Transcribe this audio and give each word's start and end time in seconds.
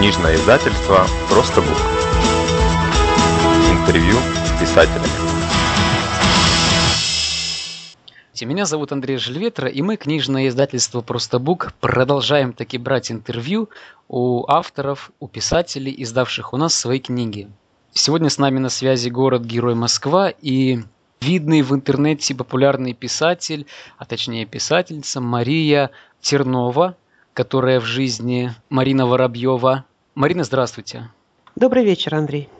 Книжное 0.00 0.34
издательство 0.34 1.06
«Просто 1.28 1.60
Бук». 1.60 1.76
Интервью 3.70 4.16
с 4.46 4.58
писателями. 4.58 5.04
Меня 8.40 8.64
зовут 8.64 8.92
Андрей 8.92 9.18
Жильветра, 9.18 9.68
и 9.68 9.82
мы, 9.82 9.98
книжное 9.98 10.48
издательство 10.48 11.02
«Просто 11.02 11.38
Бук», 11.38 11.74
продолжаем 11.80 12.54
таки 12.54 12.78
брать 12.78 13.12
интервью 13.12 13.68
у 14.08 14.46
авторов, 14.48 15.10
у 15.20 15.28
писателей, 15.28 15.94
издавших 15.98 16.54
у 16.54 16.56
нас 16.56 16.74
свои 16.74 16.98
книги. 16.98 17.50
Сегодня 17.92 18.30
с 18.30 18.38
нами 18.38 18.58
на 18.58 18.70
связи 18.70 19.10
город-герой 19.10 19.74
Москва 19.74 20.30
и 20.30 20.78
видный 21.20 21.60
в 21.60 21.74
интернете 21.74 22.34
популярный 22.34 22.94
писатель, 22.94 23.66
а 23.98 24.06
точнее 24.06 24.46
писательница 24.46 25.20
Мария 25.20 25.90
Тернова, 26.22 26.96
которая 27.34 27.80
в 27.80 27.84
жизни 27.84 28.54
Марина 28.70 29.06
Воробьева. 29.06 29.84
Марина, 30.20 30.44
здравствуйте. 30.44 31.08
Добрый 31.56 31.82
вечер, 31.82 32.14
Андрей. 32.14 32.50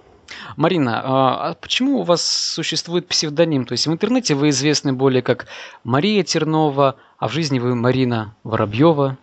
Марина, 0.56 1.02
а, 1.04 1.50
а 1.50 1.54
почему 1.56 1.98
у 1.98 2.04
вас 2.04 2.22
существует 2.22 3.06
псевдоним? 3.06 3.66
То 3.66 3.72
есть 3.72 3.86
в 3.86 3.92
интернете 3.92 4.34
вы 4.34 4.48
известны 4.48 4.94
более 4.94 5.20
как 5.20 5.46
Мария 5.84 6.22
Тернова, 6.22 6.96
а 7.18 7.28
в 7.28 7.32
жизни 7.32 7.58
вы 7.58 7.74
Марина 7.74 8.34
Воробьева. 8.44 9.18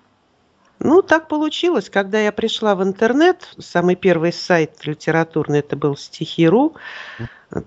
Ну, 0.77 1.01
так 1.01 1.29
получилось. 1.29 1.89
Когда 1.89 2.19
я 2.19 2.31
пришла 2.31 2.75
в 2.75 2.83
интернет, 2.83 3.55
самый 3.57 3.95
первый 3.95 4.31
сайт 4.31 4.85
литературный, 4.85 5.61
это 5.61 5.75
был 5.75 5.97
стихи.ру, 5.97 6.75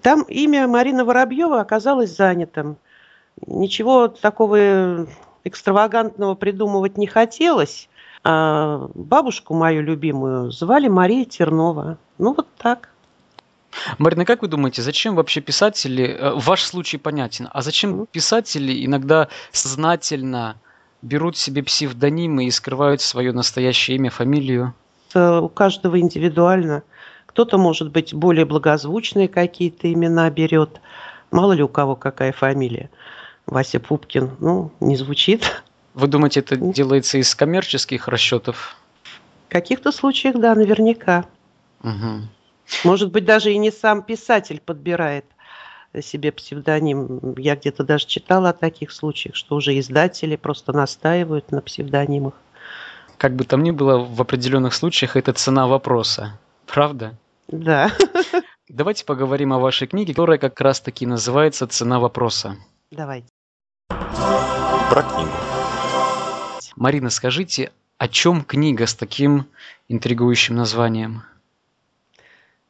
там 0.03 0.23
имя 0.23 0.69
Марина 0.69 1.05
Воробьева 1.05 1.61
оказалось 1.61 2.15
занятым. 2.15 2.77
Ничего 3.45 4.07
такого 4.07 5.09
экстравагантного 5.43 6.37
придумывать 6.37 6.97
не 6.97 7.09
хотелось. 7.09 7.89
А 8.23 8.89
бабушку 8.95 9.55
мою 9.55 9.83
любимую 9.83 10.51
звали 10.51 10.89
Мария 10.89 11.25
Тернова. 11.25 11.97
Ну, 12.19 12.35
вот 12.35 12.47
так. 12.59 12.91
Марина, 13.99 14.25
как 14.25 14.43
вы 14.43 14.49
думаете, 14.49 14.83
зачем 14.83 15.15
вообще 15.15 15.41
писатели, 15.41 16.05
э, 16.05 16.33
ваш 16.35 16.63
случай 16.63 16.99
понятен, 16.99 17.49
а 17.53 17.63
зачем 17.63 18.07
писатели 18.07 18.85
иногда 18.85 19.29
сознательно 19.53 20.57
берут 21.03 21.37
себе 21.37 21.63
псевдонимы 21.63 22.47
и 22.47 22.51
скрывают 22.51 23.01
свое 23.01 23.33
настоящее 23.33 23.97
имя, 23.97 24.11
фамилию? 24.11 24.75
Это 25.09 25.41
у 25.41 25.49
каждого 25.49 25.99
индивидуально. 25.99 26.83
Кто-то, 27.27 27.59
может 27.59 27.91
быть, 27.91 28.13
более 28.13 28.45
благозвучные 28.45 29.29
какие-то 29.29 29.91
имена 29.91 30.29
берет. 30.31 30.81
Мало 31.31 31.53
ли 31.53 31.63
у 31.63 31.69
кого 31.69 31.95
какая 31.97 32.33
фамилия. 32.33 32.91
Вася 33.47 33.81
Пупкин, 33.81 34.37
ну, 34.41 34.73
не 34.81 34.97
звучит. 34.97 35.63
Вы 35.95 36.07
думаете, 36.07 36.41
это 36.41 36.57
делается 36.57 37.19
из 37.19 37.35
коммерческих 37.35 38.09
расчетов? 38.09 38.77
В 39.49 39.53
каких-то 39.53 39.91
случаях, 39.93 40.39
да, 40.39 40.55
наверняка. 40.55 41.25
Угу. 41.83 42.29
Может 42.85 43.11
быть, 43.11 43.25
даже 43.25 43.53
и 43.53 43.59
не 43.59 43.71
сам 43.71 44.03
писатель 44.03 44.61
подбирает 44.61 45.25
себе 46.01 46.31
псевдоним. 46.31 47.35
Я 47.37 47.57
где-то 47.57 47.83
даже 47.83 48.07
читала 48.07 48.51
о 48.51 48.53
таких 48.53 48.93
случаях, 48.93 49.35
что 49.35 49.57
уже 49.57 49.77
издатели 49.79 50.37
просто 50.37 50.73
настаивают 50.73 51.51
на 51.51 51.61
псевдонимах. 51.61 52.35
Как 53.17 53.35
бы 53.35 53.45
там 53.45 53.63
ни 53.63 53.73
было, 53.73 53.99
в 53.99 54.21
определенных 54.21 54.73
случаях 54.73 55.17
это 55.17 55.33
цена 55.33 55.67
вопроса. 55.67 56.39
Правда? 56.67 57.15
Да. 57.49 57.91
Давайте 58.69 59.05
поговорим 59.05 59.53
о 59.53 59.59
вашей 59.59 59.89
книге, 59.89 60.15
которая 60.15 60.39
как 60.39 60.61
раз-таки 60.61 61.05
называется 61.05 61.67
«Цена 61.67 61.99
вопроса». 61.99 62.57
Давайте. 62.93 63.29
Про 63.89 65.03
книгу. 65.03 65.40
Марина, 66.81 67.11
скажите, 67.11 67.73
о 67.99 68.09
чем 68.09 68.43
книга 68.43 68.87
с 68.87 68.95
таким 68.95 69.49
интригующим 69.91 70.57
названием? 70.57 71.25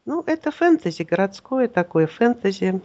Ну, 0.04 0.24
это 0.26 0.50
фэнтези, 0.50 1.04
городское 1.04 1.68
такое 1.68 2.08
фэнтези. 2.08 2.80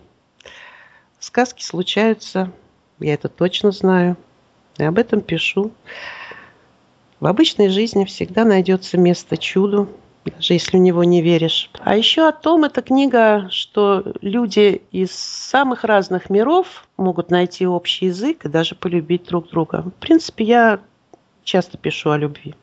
Сказки 1.19 1.63
случаются, 1.63 2.51
я 2.99 3.15
это 3.15 3.27
точно 3.27 3.71
знаю, 3.71 4.17
и 4.77 4.83
об 4.83 4.99
этом 4.99 5.19
пишу. 5.19 5.71
В 7.19 7.25
обычной 7.25 7.69
жизни 7.69 8.05
всегда 8.05 8.45
найдется 8.45 8.99
место 8.99 9.35
чуду, 9.35 9.89
даже 10.25 10.53
если 10.53 10.77
в 10.77 10.81
него 10.81 11.03
не 11.03 11.23
веришь. 11.23 11.71
А 11.79 11.97
еще 11.97 12.27
о 12.27 12.33
том, 12.33 12.65
эта 12.65 12.83
книга, 12.83 13.47
что 13.49 14.13
люди 14.21 14.83
из 14.91 15.09
самых 15.11 15.85
разных 15.85 16.29
миров 16.29 16.87
могут 16.97 17.31
найти 17.31 17.65
общий 17.65 18.05
язык 18.05 18.45
и 18.45 18.47
даже 18.47 18.75
полюбить 18.75 19.23
друг 19.23 19.49
друга. 19.49 19.81
В 19.81 19.99
принципе, 19.99 20.43
я 20.43 20.81
часто 21.45 21.77
пишу 21.77 22.09
о 22.09 22.17
любви. 22.17 22.55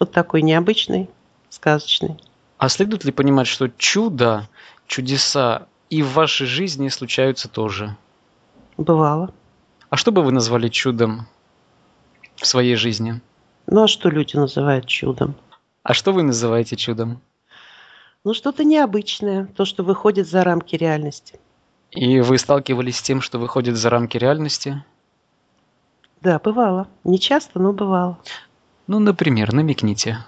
Вот 0.00 0.10
такой 0.10 0.42
необычный, 0.42 1.08
сказочный. 1.50 2.16
А 2.56 2.68
следует 2.68 3.04
ли 3.04 3.12
понимать, 3.12 3.46
что 3.46 3.68
чудо, 3.68 4.48
чудеса 4.88 5.68
и 5.90 6.02
в 6.02 6.12
вашей 6.14 6.46
жизни 6.46 6.88
случаются 6.88 7.48
тоже? 7.48 7.96
Бывало. 8.76 9.32
А 9.90 9.96
что 9.96 10.10
бы 10.10 10.22
вы 10.22 10.32
назвали 10.32 10.68
чудом 10.68 11.26
в 12.34 12.46
своей 12.46 12.74
жизни? 12.74 13.20
Ну 13.66 13.84
а 13.84 13.88
что 13.88 14.08
люди 14.08 14.36
называют 14.36 14.86
чудом? 14.86 15.36
А 15.84 15.94
что 15.94 16.12
вы 16.12 16.22
называете 16.22 16.76
чудом? 16.76 17.20
Ну, 18.24 18.34
что-то 18.34 18.64
необычное, 18.64 19.46
то, 19.46 19.64
что 19.64 19.84
выходит 19.84 20.28
за 20.28 20.44
рамки 20.44 20.74
реальности. 20.74 21.38
И 21.92 22.20
вы 22.20 22.36
сталкивались 22.36 22.98
с 22.98 23.02
тем, 23.02 23.20
что 23.20 23.38
выходит 23.38 23.76
за 23.76 23.88
рамки 23.88 24.16
реальности? 24.16 24.84
Да, 26.20 26.38
бывало. 26.38 26.88
Не 27.04 27.18
часто, 27.18 27.58
но 27.58 27.72
бывало. 27.72 28.18
Ну, 28.86 28.98
например, 28.98 29.52
намекните. 29.52 30.18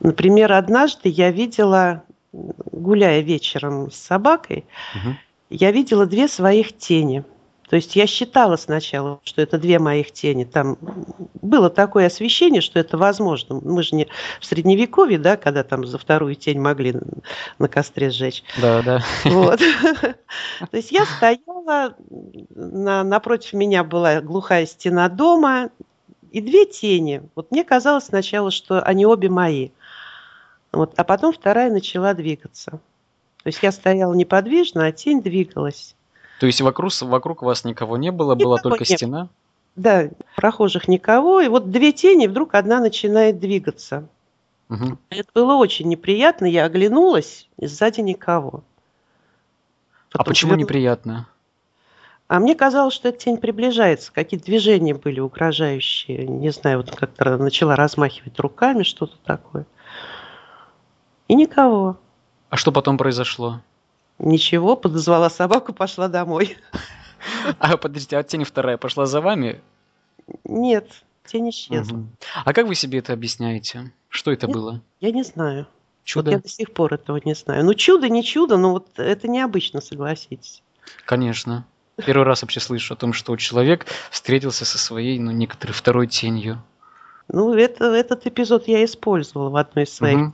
Например, 0.00 0.52
однажды 0.52 1.08
я 1.08 1.30
видела, 1.30 2.02
гуляя 2.32 3.20
вечером 3.20 3.90
с 3.90 3.96
собакой, 3.96 4.64
угу. 4.94 5.16
я 5.50 5.72
видела 5.72 6.06
две 6.06 6.28
своих 6.28 6.76
тени– 6.76 7.24
то 7.70 7.76
есть 7.76 7.94
я 7.94 8.08
считала 8.08 8.56
сначала, 8.56 9.20
что 9.22 9.40
это 9.40 9.56
две 9.56 9.78
моих 9.78 10.10
тени. 10.10 10.42
Там 10.42 10.76
было 11.40 11.70
такое 11.70 12.08
освещение, 12.08 12.62
что 12.62 12.80
это 12.80 12.98
возможно. 12.98 13.60
Мы 13.62 13.84
же 13.84 13.94
не 13.94 14.08
в 14.40 14.44
средневековье, 14.44 15.20
да, 15.20 15.36
когда 15.36 15.62
там 15.62 15.86
за 15.86 15.96
вторую 15.96 16.34
тень 16.34 16.58
могли 16.58 16.96
на 17.60 17.68
костре 17.68 18.10
сжечь. 18.10 18.42
Да, 18.60 18.82
да. 18.82 19.04
Вот. 19.24 19.60
То 19.60 20.76
есть 20.76 20.90
я 20.90 21.06
стояла, 21.06 21.94
на, 22.50 23.04
напротив 23.04 23.52
меня 23.52 23.84
была 23.84 24.20
глухая 24.20 24.66
стена 24.66 25.08
дома, 25.08 25.70
и 26.32 26.40
две 26.40 26.66
тени. 26.66 27.22
Вот 27.36 27.52
мне 27.52 27.62
казалось 27.62 28.06
сначала, 28.06 28.50
что 28.50 28.82
они 28.82 29.06
обе 29.06 29.28
мои. 29.28 29.70
Вот, 30.72 30.94
а 30.96 31.04
потом 31.04 31.32
вторая 31.32 31.70
начала 31.70 32.14
двигаться. 32.14 32.72
То 32.72 33.46
есть 33.46 33.62
я 33.62 33.70
стояла 33.70 34.14
неподвижно, 34.14 34.86
а 34.86 34.92
тень 34.92 35.22
двигалась. 35.22 35.94
То 36.40 36.46
есть 36.46 36.62
вокруг, 36.62 36.90
вокруг 37.02 37.42
вас 37.42 37.66
никого 37.66 37.98
не 37.98 38.10
было, 38.10 38.34
никого 38.34 38.52
была 38.52 38.56
только 38.62 38.80
не 38.80 38.96
стена? 38.96 39.28
Да, 39.76 40.08
прохожих 40.36 40.88
никого. 40.88 41.42
И 41.42 41.48
вот 41.48 41.70
две 41.70 41.92
тени, 41.92 42.28
вдруг 42.28 42.54
одна 42.54 42.80
начинает 42.80 43.38
двигаться. 43.38 44.08
Угу. 44.70 44.96
Это 45.10 45.28
было 45.34 45.56
очень 45.56 45.86
неприятно. 45.88 46.46
Я 46.46 46.64
оглянулась, 46.64 47.46
и 47.58 47.66
сзади 47.66 48.00
никого. 48.00 48.64
А 50.08 50.12
Потом 50.12 50.22
а 50.22 50.24
почему 50.24 50.52
верну... 50.52 50.62
неприятно? 50.64 51.28
А 52.26 52.40
мне 52.40 52.54
казалось, 52.54 52.94
что 52.94 53.10
эта 53.10 53.18
тень 53.18 53.36
приближается. 53.36 54.10
Какие-то 54.10 54.46
движения 54.46 54.94
были 54.94 55.20
угрожающие. 55.20 56.26
Не 56.26 56.52
знаю, 56.52 56.78
вот 56.78 56.96
как-то 56.96 57.36
начала 57.36 57.76
размахивать 57.76 58.40
руками, 58.40 58.82
что-то 58.82 59.18
такое. 59.26 59.66
И 61.28 61.34
никого. 61.34 61.98
А 62.48 62.56
что 62.56 62.72
потом 62.72 62.96
произошло? 62.96 63.60
Ничего, 64.20 64.76
подозвала 64.76 65.30
собаку, 65.30 65.72
пошла 65.72 66.08
домой. 66.08 66.58
А 67.58 67.76
подождите, 67.76 68.18
а 68.18 68.22
тень 68.22 68.44
вторая 68.44 68.76
пошла 68.76 69.06
за 69.06 69.20
вами? 69.20 69.62
Нет, 70.44 70.90
тень 71.24 71.48
исчезла. 71.50 71.96
Угу. 71.96 72.06
А 72.44 72.52
как 72.52 72.66
вы 72.66 72.74
себе 72.74 72.98
это 72.98 73.14
объясняете? 73.14 73.92
Что 74.08 74.30
это 74.30 74.46
я, 74.46 74.52
было? 74.52 74.82
Я 75.00 75.10
не 75.10 75.22
знаю. 75.22 75.66
Чудо? 76.04 76.30
Вот 76.30 76.36
я 76.36 76.38
до 76.38 76.48
сих 76.48 76.72
пор 76.72 76.94
этого 76.94 77.18
не 77.24 77.34
знаю. 77.34 77.64
Ну, 77.64 77.72
чудо 77.74 78.08
не 78.10 78.22
чудо, 78.22 78.58
но 78.58 78.72
вот 78.72 78.88
это 78.98 79.26
необычно, 79.26 79.80
согласитесь. 79.80 80.62
Конечно. 81.06 81.66
Первый 81.96 82.24
раз 82.24 82.42
вообще 82.42 82.60
слышу 82.60 82.94
о 82.94 82.96
том, 82.96 83.14
что 83.14 83.34
человек 83.36 83.86
встретился 84.10 84.66
со 84.66 84.78
своей, 84.78 85.18
ну, 85.18 85.30
некоторой 85.30 85.74
второй 85.74 86.06
тенью. 86.08 86.62
Ну, 87.28 87.54
это, 87.54 87.86
этот 87.86 88.26
эпизод 88.26 88.68
я 88.68 88.84
использовала 88.84 89.48
в 89.48 89.56
одной 89.56 89.84
из 89.84 89.94
своих. 89.94 90.18
Угу. 90.18 90.32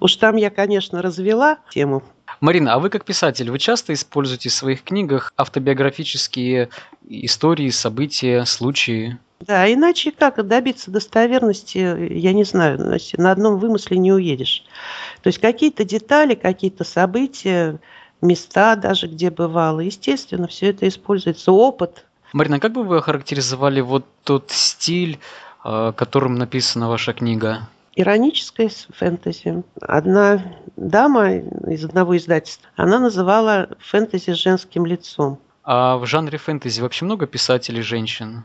Уж 0.00 0.16
там 0.16 0.36
я, 0.36 0.50
конечно, 0.50 1.00
развела 1.02 1.58
тему 1.70 2.02
Марина, 2.40 2.74
а 2.74 2.78
вы 2.78 2.90
как 2.90 3.04
писатель, 3.04 3.50
вы 3.50 3.58
часто 3.58 3.92
используете 3.92 4.48
в 4.48 4.52
своих 4.52 4.82
книгах 4.82 5.32
автобиографические 5.36 6.68
истории, 7.08 7.70
события, 7.70 8.44
случаи? 8.44 9.18
Да, 9.40 9.72
иначе 9.72 10.12
как 10.12 10.46
добиться 10.46 10.90
достоверности, 10.90 11.78
я 12.12 12.32
не 12.32 12.44
знаю, 12.44 12.78
значит, 12.78 13.18
на 13.18 13.32
одном 13.32 13.58
вымысле 13.58 13.98
не 13.98 14.12
уедешь. 14.12 14.64
То 15.22 15.28
есть 15.28 15.40
какие-то 15.40 15.84
детали, 15.84 16.34
какие-то 16.34 16.84
события, 16.84 17.80
места 18.20 18.76
даже, 18.76 19.08
где 19.08 19.30
бывало, 19.30 19.80
естественно, 19.80 20.46
все 20.46 20.70
это 20.70 20.86
используется, 20.86 21.50
опыт. 21.50 22.06
Марина, 22.32 22.60
как 22.60 22.72
бы 22.72 22.84
вы 22.84 22.98
охарактеризовали 22.98 23.80
вот 23.80 24.06
тот 24.22 24.50
стиль, 24.50 25.18
э, 25.64 25.92
которым 25.96 26.36
написана 26.36 26.88
ваша 26.88 27.12
книга? 27.12 27.68
Ироническое 27.94 28.70
фэнтези. 28.90 29.62
Одна 29.80 30.42
дама 30.76 31.34
из 31.34 31.84
одного 31.84 32.16
издательства, 32.16 32.68
она 32.76 32.98
называла 32.98 33.68
фэнтези 33.80 34.32
женским 34.32 34.86
лицом. 34.86 35.38
А 35.64 35.98
в 35.98 36.06
жанре 36.06 36.38
фэнтези 36.38 36.80
вообще 36.80 37.04
много 37.04 37.26
писателей 37.26 37.82
женщин? 37.82 38.44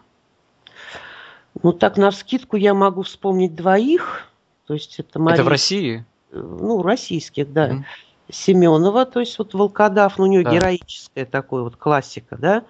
Ну, 1.63 1.71
так 1.71 1.97
на 1.97 2.11
вскидку 2.11 2.57
я 2.57 2.73
могу 2.73 3.03
вспомнить 3.03 3.55
двоих. 3.55 4.27
То 4.67 4.73
есть 4.73 4.99
это 4.99 5.17
Мария... 5.17 5.35
Это 5.35 5.43
в 5.45 5.47
России? 5.47 6.05
Ну, 6.31 6.83
российских, 6.83 7.51
да. 7.51 7.67
Мгм. 7.67 7.85
Семенова, 8.29 9.05
то 9.05 9.21
есть 9.21 9.37
вот 9.39 9.53
Волкодав, 9.53 10.17
ну, 10.17 10.25
у 10.25 10.27
нее 10.27 10.43
Да. 10.43 10.51
героическая 10.51 11.25
такой 11.25 11.63
вот 11.63 11.77
классика, 11.77 12.35
да. 12.37 12.63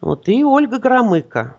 Вот, 0.00 0.28
и 0.28 0.44
Ольга 0.44 0.78
Громыко. 0.78 1.56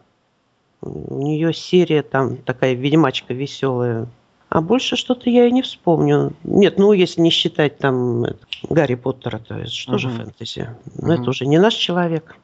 У 0.81 1.21
нее 1.21 1.53
серия 1.53 2.03
там 2.03 2.35
такая 2.35 2.73
ведьмачка 2.73 3.33
веселая. 3.33 4.07
А 4.53 4.61
больше 4.61 4.97
что-то 4.97 5.31
я 5.31 5.47
и 5.47 5.51
не 5.51 5.63
вспомню. 5.63 6.33
Нет, 6.43 6.77
ну, 6.77 6.93
если 6.93 7.21
не 7.21 7.31
считать 7.31 7.79
там 7.79 8.23
это, 8.23 8.37
Гарри 8.69 8.93
Поттера, 8.93 9.39
то 9.39 9.57
есть 9.57 9.73
что 9.73 9.97
же 9.97 10.09
Мгм. 10.09 10.17
фэнтези? 10.17 10.69
Ну, 11.01 11.07
Мгм. 11.07 11.21
это 11.21 11.29
уже 11.31 11.47
не 11.47 11.57
наш 11.57 11.73
человек. 11.73 12.35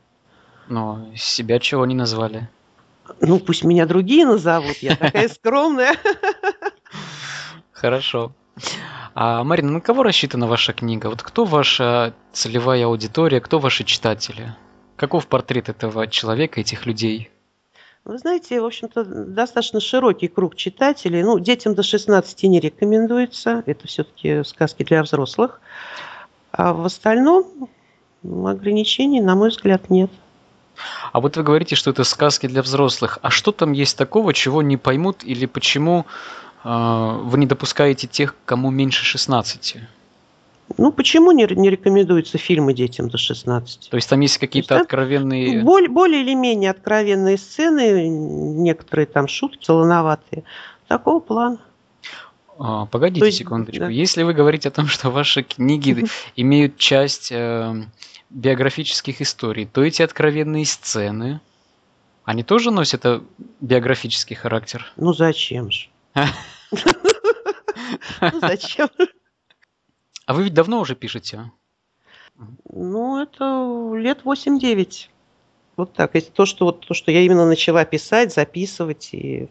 Но 0.67 1.05
себя 1.15 1.59
чего 1.59 1.85
не 1.85 1.93
назвали? 1.93 2.49
Ну, 3.21 3.37
пусть 3.39 3.63
меня 3.63 3.85
другие 3.85 4.25
назовут, 4.25 4.77
я 4.81 4.95
такая 4.95 5.27
скромная. 5.29 5.97
Хорошо. 7.71 8.31
А, 9.13 9.43
Марина, 9.43 9.73
на 9.73 9.79
кого 9.79 10.01
рассчитана 10.01 10.47
ваша 10.47 10.73
книга? 10.73 11.09
Вот 11.11 11.21
кто 11.21 11.45
ваша 11.45 12.15
целевая 12.31 12.87
аудитория, 12.87 13.39
кто 13.39 13.59
ваши 13.59 13.83
читатели? 13.83 14.55
Каков 14.95 15.27
портрет 15.27 15.69
этого 15.69 16.07
человека, 16.07 16.59
этих 16.59 16.87
людей? 16.87 17.29
Вы 18.05 18.17
знаете, 18.17 18.59
в 18.61 18.65
общем-то, 18.65 19.03
достаточно 19.03 19.79
широкий 19.79 20.27
круг 20.27 20.55
читателей. 20.55 21.21
Ну, 21.23 21.39
детям 21.39 21.75
до 21.75 21.83
16 21.83 22.43
не 22.43 22.59
рекомендуется. 22.59 23.63
Это 23.65 23.87
все-таки 23.87 24.43
сказки 24.43 24.83
для 24.83 25.03
взрослых. 25.03 25.61
А 26.51 26.73
в 26.73 26.85
остальном 26.85 27.69
ограничений, 28.23 29.21
на 29.21 29.35
мой 29.35 29.49
взгляд, 29.49 29.89
нет. 29.89 30.09
А 31.11 31.19
вот 31.19 31.37
вы 31.37 31.43
говорите, 31.43 31.75
что 31.75 31.91
это 31.91 32.03
сказки 32.03 32.47
для 32.47 32.61
взрослых. 32.61 33.19
А 33.21 33.29
что 33.29 33.51
там 33.51 33.73
есть 33.73 33.97
такого, 33.97 34.33
чего 34.33 34.61
не 34.61 34.77
поймут 34.77 35.23
или 35.23 35.45
почему 35.45 36.05
э, 36.63 37.19
вы 37.23 37.37
не 37.37 37.45
допускаете 37.45 38.07
тех, 38.07 38.35
кому 38.45 38.71
меньше 38.71 39.03
16? 39.03 39.77
Ну, 40.77 40.91
почему 40.91 41.31
не, 41.31 41.47
не 41.55 41.69
рекомендуются 41.69 42.37
фильмы 42.37 42.73
детям 42.73 43.09
до 43.09 43.17
16? 43.17 43.89
То 43.89 43.95
есть 43.97 44.09
там 44.09 44.19
есть 44.19 44.37
какие-то 44.37 44.75
да? 44.75 44.81
откровенные... 44.81 45.63
Более, 45.63 45.89
более 45.89 46.21
или 46.21 46.33
менее 46.33 46.71
откровенные 46.71 47.37
сцены, 47.37 48.07
некоторые 48.07 49.05
там 49.05 49.27
шутки 49.27 49.63
солоноватые. 49.63 50.43
Такого 50.87 51.19
плана. 51.19 51.59
А, 52.57 52.85
погодите 52.85 53.21
То 53.21 53.25
есть, 53.25 53.37
секундочку. 53.39 53.79
да. 53.79 53.89
Если 53.89 54.23
вы 54.23 54.33
говорите 54.33 54.69
о 54.69 54.71
том, 54.71 54.87
что 54.87 55.09
ваши 55.09 55.43
книги 55.43 56.05
имеют 56.35 56.77
часть 56.77 57.31
э, 57.31 57.83
биографических 58.29 59.21
историй, 59.21 59.65
то 59.65 59.83
эти 59.83 60.01
откровенные 60.01 60.65
сцены, 60.65 61.39
они 62.25 62.43
тоже 62.43 62.71
носят 62.71 63.05
э, 63.05 63.21
биографический 63.61 64.35
характер? 64.35 64.85
Ну, 64.97 65.13
зачем 65.13 65.71
же? 65.71 65.87
Ну, 68.21 68.39
зачем? 68.41 68.89
А 70.29 70.33
вы 70.35 70.43
ведь 70.43 70.53
давно 70.53 70.79
уже 70.81 70.93
пишете? 70.93 71.51
Ну, 72.71 73.19
это 73.19 73.95
лет 73.95 74.19
8-9. 74.23 75.09
Вот 75.75 75.93
так. 75.93 76.13
Если 76.13 76.29
то, 76.29 76.45
что, 76.45 76.65
вот, 76.65 76.85
то, 76.85 76.93
что 76.93 77.11
я 77.11 77.21
именно 77.21 77.47
начала 77.47 77.83
писать, 77.83 78.31
записывать, 78.31 79.09
и 79.11 79.49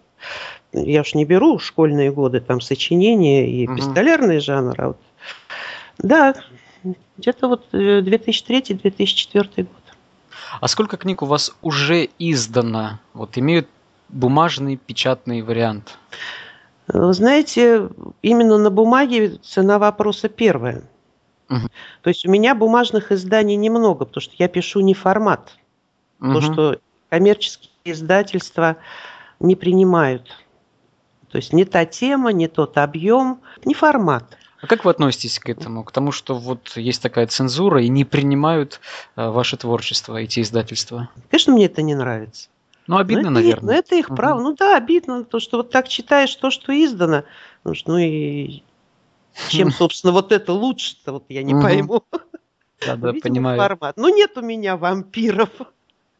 я 0.73 1.01
уж 1.01 1.15
не 1.15 1.25
беру 1.25 1.59
школьные 1.59 2.13
годы, 2.13 2.39
там, 2.39 2.61
сочинения 2.61 3.51
и 3.51 3.67
Мгм. 3.67 3.75
пистолярный 3.75 4.39
жанр, 4.39 4.75
а 4.81 4.87
вот, 4.89 5.01
да, 5.99 6.37
где-то 7.17 7.49
вот 7.49 7.67
э, 7.73 8.01
2003-2004 8.01 9.65
год. 9.65 9.83
А 10.61 10.69
сколько 10.69 10.97
книг 10.97 11.23
у 11.23 11.27
вас 11.27 11.57
уже 11.61 12.09
издано? 12.21 13.01
Вот 13.15 13.37
имеют 13.37 13.67
бумажный 14.09 14.77
печатный 14.77 15.43
вариант? 15.43 15.99
Вы 16.88 17.12
знаете, 17.12 17.90
именно 18.23 18.56
на 18.56 18.70
бумаге 18.70 19.37
цена 19.43 19.79
вопроса 19.79 20.29
первая. 20.29 20.82
Мгм. 21.49 21.70
То 22.02 22.08
есть 22.08 22.26
у 22.26 22.31
меня 22.31 22.55
бумажных 22.55 23.12
изданий 23.12 23.56
немного, 23.56 24.05
потому 24.05 24.23
что 24.23 24.35
я 24.38 24.49
пишу 24.49 24.81
не 24.81 24.94
формат. 24.94 25.56
То, 26.19 26.26
Мгм. 26.26 26.40
что 26.40 26.81
коммерческие 27.11 27.70
издательства 27.85 28.76
не 29.38 29.55
принимают. 29.55 30.29
То 31.31 31.37
есть 31.37 31.52
не 31.52 31.64
та 31.64 31.85
тема, 31.85 32.32
не 32.32 32.49
тот 32.49 32.79
объем, 32.79 33.40
не 33.64 33.75
формат. 33.75 34.37
А 34.61 34.67
как 34.67 34.85
вы 34.85 34.90
относитесь 34.90 35.38
к 35.38 35.49
этому? 35.49 35.85
К 35.85 35.93
тому, 35.93 36.11
что 36.11 36.35
вот 36.37 36.76
есть 36.76 37.02
такая 37.02 37.26
цензура 37.26 37.82
и 37.82 37.88
не 37.88 38.05
принимают 38.05 38.81
э, 39.14 39.29
ваше 39.29 39.56
творчество, 39.56 40.17
эти 40.17 40.40
издательства? 40.40 41.11
Конечно, 41.31 41.52
мне 41.52 41.67
это 41.67 41.82
не 41.82 41.94
нравится. 41.94 42.49
Ну, 42.88 42.96
обидно, 42.96 43.25
но 43.25 43.29
это, 43.29 43.35
наверное. 43.40 43.67
но 43.75 43.79
это 43.79 43.94
их 43.96 44.08
Мгм. 44.08 44.17
право. 44.17 44.40
Ну 44.40 44.55
да, 44.55 44.76
обидно, 44.76 45.23
то, 45.23 45.40
что 45.40 45.58
вот 45.58 45.70
так 45.70 45.88
читаешь 45.88 46.35
то, 46.35 46.50
что 46.50 46.73
издано. 46.73 47.25
Ну, 47.62 47.75
ну 47.87 47.99
и 47.99 48.62
чем, 49.50 49.70
собственно, 49.70 50.12
вот 50.12 50.32
это 50.32 50.55
лучше-то, 50.55 51.12
вот 51.12 51.25
я 51.29 51.43
не 51.43 51.52
Мгм. 51.52 51.62
пойму. 51.62 52.02
Да, 52.81 52.96
да, 52.96 53.12
Видимо, 53.12 53.20
понимаю. 53.20 53.58
формат. 53.61 53.96
Ну, 53.99 54.08
нет 54.08 54.38
у 54.38 54.40
меня 54.40 54.76
вампиров. 54.76 55.50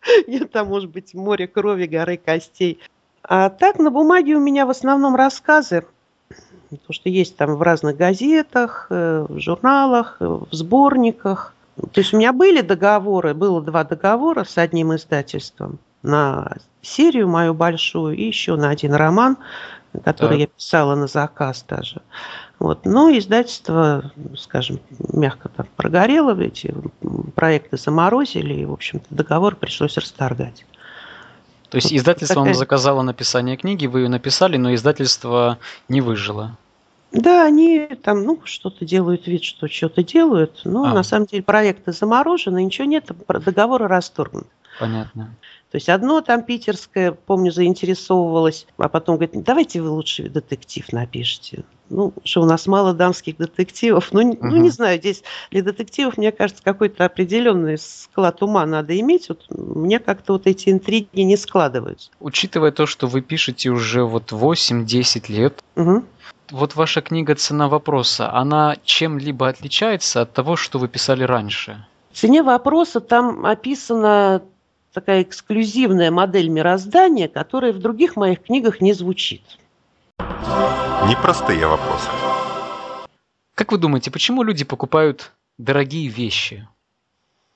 Нет, 0.27 0.53
там, 0.53 0.69
может 0.69 0.91
быть, 0.91 1.15
море 1.15 1.49
крови, 1.49 1.87
горы 1.87 2.17
костей. 2.17 2.81
А 3.23 3.49
так, 3.49 3.79
на 3.79 3.91
бумаге 3.91 4.35
у 4.35 4.41
меня 4.41 4.67
в 4.67 4.71
основном 4.71 5.17
рассказы. 5.17 5.87
То, 6.87 6.93
что 6.93 7.09
есть 7.09 7.37
там 7.37 7.55
в 7.55 7.63
разных 7.63 7.97
газетах, 7.97 8.89
э, 8.91 9.27
в 9.29 9.39
журналах, 9.39 10.17
э, 10.21 10.27
в 10.27 10.49
сборниках. 10.53 11.55
То 11.93 12.01
есть 12.01 12.13
у 12.13 12.19
меня 12.19 12.33
были 12.33 12.61
договоры, 12.61 13.35
было 13.35 13.63
два 13.63 13.85
договора 13.85 14.45
с 14.45 14.59
одним 14.59 14.95
издательством 14.95 15.79
на 16.03 16.57
серию 16.83 17.29
мою 17.29 17.55
большую 17.55 18.17
и 18.17 18.25
еще 18.25 18.57
на 18.57 18.71
один 18.71 18.95
роман, 18.95 19.37
который 20.05 20.31
Так. 20.31 20.39
я 20.39 20.47
писала 20.47 20.95
на 20.95 21.07
заказ 21.07 21.65
даже. 21.69 22.03
Вот. 22.59 22.85
Но 22.85 23.11
издательство, 23.11 24.13
скажем, 24.37 24.81
мягко 25.13 25.49
так 25.49 25.69
прогорело, 25.69 26.39
эти 26.41 26.75
проекты 27.35 27.77
заморозили, 27.77 28.55
и, 28.55 28.65
в 28.65 28.73
общем-то, 28.73 29.07
договор 29.11 29.57
пришлось 29.57 29.97
расторгать. 29.97 30.65
То 31.71 31.77
есть 31.77 31.93
издательство 31.93 32.41
вам 32.41 32.55
заказало 32.55 33.03
написание 33.03 33.57
книги, 33.57 33.87
вы 33.87 34.01
ее 34.01 34.09
написали, 34.09 34.57
но 34.57 34.75
издательство 34.75 35.59
не 35.89 36.01
выжило. 36.01 36.57
Да, 37.13 37.45
они 37.45 37.87
там, 38.03 38.25
ну, 38.25 38.41
что-то 38.45 38.85
делают 38.85 39.27
вид, 39.27 39.43
что 39.43 39.69
что-то 39.69 40.03
делают, 40.03 40.61
но 40.65 40.85
А. 40.85 40.95
на 40.95 41.03
самом 41.03 41.27
деле 41.27 41.43
проекты 41.43 41.93
заморожены, 41.93 42.63
ничего 42.63 42.87
нет, 42.87 43.11
договоры 43.29 43.87
расторгнуты. 43.87 44.49
Понятно. 44.79 45.35
То 45.71 45.77
есть 45.77 45.89
одно 45.91 46.23
там 46.23 46.43
питерское, 46.45 47.13
помню, 47.13 47.53
заинтересовывалось, 47.53 48.67
а 48.79 48.89
потом 48.89 49.17
говорит, 49.17 49.43
давайте 49.45 49.83
вы 49.83 49.91
лучше 49.91 50.29
детектив 50.31 50.91
напишите. 50.93 51.65
Ну, 51.91 52.13
что 52.25 52.43
у 52.43 52.45
нас 52.47 52.67
мало 52.67 52.95
дамских 52.95 53.37
детективов. 53.37 54.09
Ну, 54.13 54.21
не- 54.23 54.39
ну, 54.41 54.57
не 54.57 54.71
знаю, 54.71 54.99
здесь 54.99 55.23
для 55.51 55.63
детективов, 55.63 56.17
мне 56.17 56.33
кажется, 56.33 56.63
какой-то 56.63 57.05
определенный 57.05 57.77
склад 57.79 58.43
ума 58.43 58.65
надо 58.67 58.99
иметь. 59.01 59.29
Вот 59.29 59.45
мне 59.51 59.99
как-то 59.99 60.35
вот 60.35 60.47
эти 60.47 60.71
интриги 60.71 61.21
не 61.21 61.37
складываются. 61.37 62.11
Учитывая 62.21 62.73
то, 62.73 62.87
что 62.87 63.07
вы 63.07 63.21
пишете 63.21 63.69
уже 63.71 64.05
вот 64.05 64.33
8-10 64.33 65.29
лет, 65.29 65.63
Мгм. 65.77 66.07
вот 66.51 66.77
ваша 66.77 67.01
книга 67.03 67.35
«Цена 67.35 67.69
вопроса», 67.69 68.33
она 68.33 68.77
чем-либо 68.85 69.49
отличается 69.49 70.23
от 70.23 70.33
того, 70.33 70.57
что 70.57 70.79
вы 70.79 70.89
писали 70.89 71.25
раньше? 71.25 71.87
В 72.13 72.17
цене 72.19 72.43
вопроса 72.43 73.01
там 73.01 73.45
описана 73.47 74.43
такая 74.99 75.23
эксклюзивная 75.23 76.11
модель 76.11 76.49
мироздания, 76.49 77.29
которая 77.29 77.73
в 77.73 77.79
других 77.79 78.17
моих 78.17 78.43
книгах 78.43 78.81
не 78.81 78.93
звучит. 78.93 79.43
Непростые 81.09 81.65
вопросы. 81.69 82.09
Как 83.55 83.71
вы 83.71 83.79
думаете, 83.79 84.11
почему 84.11 84.43
люди 84.43 84.65
покупают 84.65 85.33
дорогие 85.57 86.09
вещи? 86.09 86.67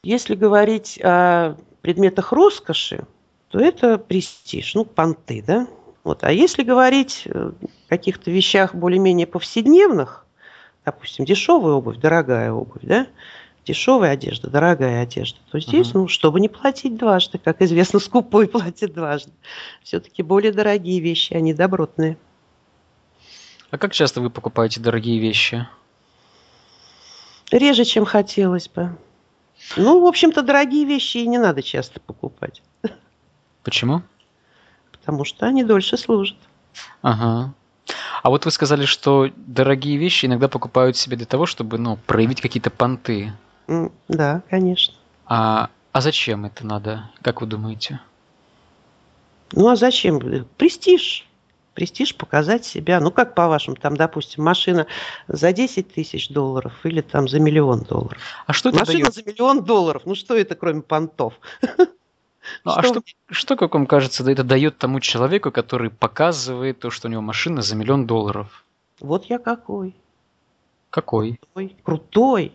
Если 0.04 0.36
говорить 0.36 1.00
о 1.02 1.56
предметах 1.80 2.30
роскоши, 2.30 3.06
то 3.48 3.58
это 3.58 3.98
престиж, 3.98 4.76
ну, 4.76 4.84
понты, 4.84 5.42
да? 5.44 5.66
Вот. 6.04 6.22
А 6.22 6.30
если 6.30 6.62
говорить 6.62 7.26
о 7.26 7.54
каких-то 7.88 8.30
вещах 8.30 8.72
более-менее 8.72 9.26
повседневных, 9.26 10.26
допустим, 10.84 11.24
дешевая 11.24 11.74
обувь, 11.74 11.96
дорогая 11.96 12.52
обувь, 12.52 12.82
да? 12.82 13.08
Дешевая 13.64 14.12
одежда, 14.12 14.50
дорогая 14.50 15.02
одежда, 15.02 15.38
то 15.50 15.60
здесь, 15.60 15.90
Мгм. 15.90 16.00
ну, 16.02 16.08
чтобы 16.08 16.40
не 16.40 16.48
платить 16.48 16.96
дважды, 16.96 17.38
как 17.38 17.62
известно, 17.62 18.00
скупой 18.00 18.48
платит 18.48 18.92
дважды. 18.92 19.32
Все-таки 19.82 20.22
более 20.22 20.52
дорогие 20.52 20.98
вещи, 21.00 21.32
они 21.34 21.54
добротные. 21.54 22.16
А 23.70 23.78
как 23.78 23.92
часто 23.92 24.20
вы 24.20 24.30
покупаете 24.30 24.80
дорогие 24.80 25.18
вещи? 25.20 25.66
Реже, 27.52 27.84
чем 27.84 28.04
хотелось 28.04 28.68
бы. 28.68 28.96
Ну, 29.76 30.00
в 30.00 30.06
общем-то, 30.06 30.42
дорогие 30.42 30.84
вещи 30.84 31.18
и 31.18 31.26
не 31.26 31.38
надо 31.38 31.62
часто 31.62 32.00
покупать, 32.00 32.62
Почему? 33.62 34.02
потому 34.90 35.24
что 35.24 35.46
они 35.46 35.62
дольше 35.64 35.96
служат. 35.96 36.36
Ага. 37.00 37.54
А 38.22 38.30
вот 38.30 38.44
вы 38.44 38.50
сказали, 38.50 38.86
что 38.86 39.30
дорогие 39.36 39.96
вещи 39.96 40.26
иногда 40.26 40.48
покупают 40.48 40.96
себе 40.96 41.16
для 41.16 41.26
того, 41.26 41.46
чтобы 41.46 41.78
ну, 41.78 41.96
проявить 42.06 42.40
какие-то 42.40 42.70
понты. 42.70 43.32
Да, 44.08 44.42
конечно. 44.50 44.94
А, 45.26 45.70
а 45.92 46.00
зачем 46.00 46.44
это 46.44 46.66
надо, 46.66 47.10
как 47.22 47.40
вы 47.40 47.46
думаете? 47.46 48.00
Ну 49.52 49.68
а 49.68 49.76
зачем? 49.76 50.18
Престиж. 50.56 51.26
Престиж 51.74 52.14
показать 52.14 52.66
себя. 52.66 53.00
Ну 53.00 53.10
как 53.10 53.34
по-вашему, 53.34 53.76
там, 53.76 53.96
допустим, 53.96 54.44
машина 54.44 54.86
за 55.28 55.52
10 55.52 55.92
тысяч 55.92 56.28
долларов 56.28 56.72
или 56.84 57.00
там 57.00 57.28
за 57.28 57.40
миллион 57.40 57.80
долларов? 57.80 58.20
А 58.46 58.52
что 58.52 58.68
это 58.68 58.80
Машина 58.80 59.04
дает? 59.04 59.14
за 59.14 59.22
миллион 59.22 59.64
долларов. 59.64 60.02
Ну 60.04 60.14
что 60.14 60.36
это, 60.36 60.54
кроме 60.54 60.82
понтов? 60.82 61.34
Ну, 62.64 62.72
а 62.72 62.82
что, 62.82 63.02
что, 63.30 63.56
как 63.56 63.72
вам 63.72 63.86
кажется, 63.86 64.28
это 64.28 64.42
дает 64.42 64.76
тому 64.76 64.98
человеку, 64.98 65.52
который 65.52 65.90
показывает 65.90 66.80
то, 66.80 66.90
что 66.90 67.06
у 67.06 67.10
него 67.10 67.22
машина 67.22 67.62
за 67.62 67.76
миллион 67.76 68.06
долларов? 68.06 68.64
Вот 68.98 69.26
я 69.26 69.38
какой. 69.38 69.94
Какой? 70.90 71.38
Крутой. 71.40 71.76
Крутой. 71.84 72.52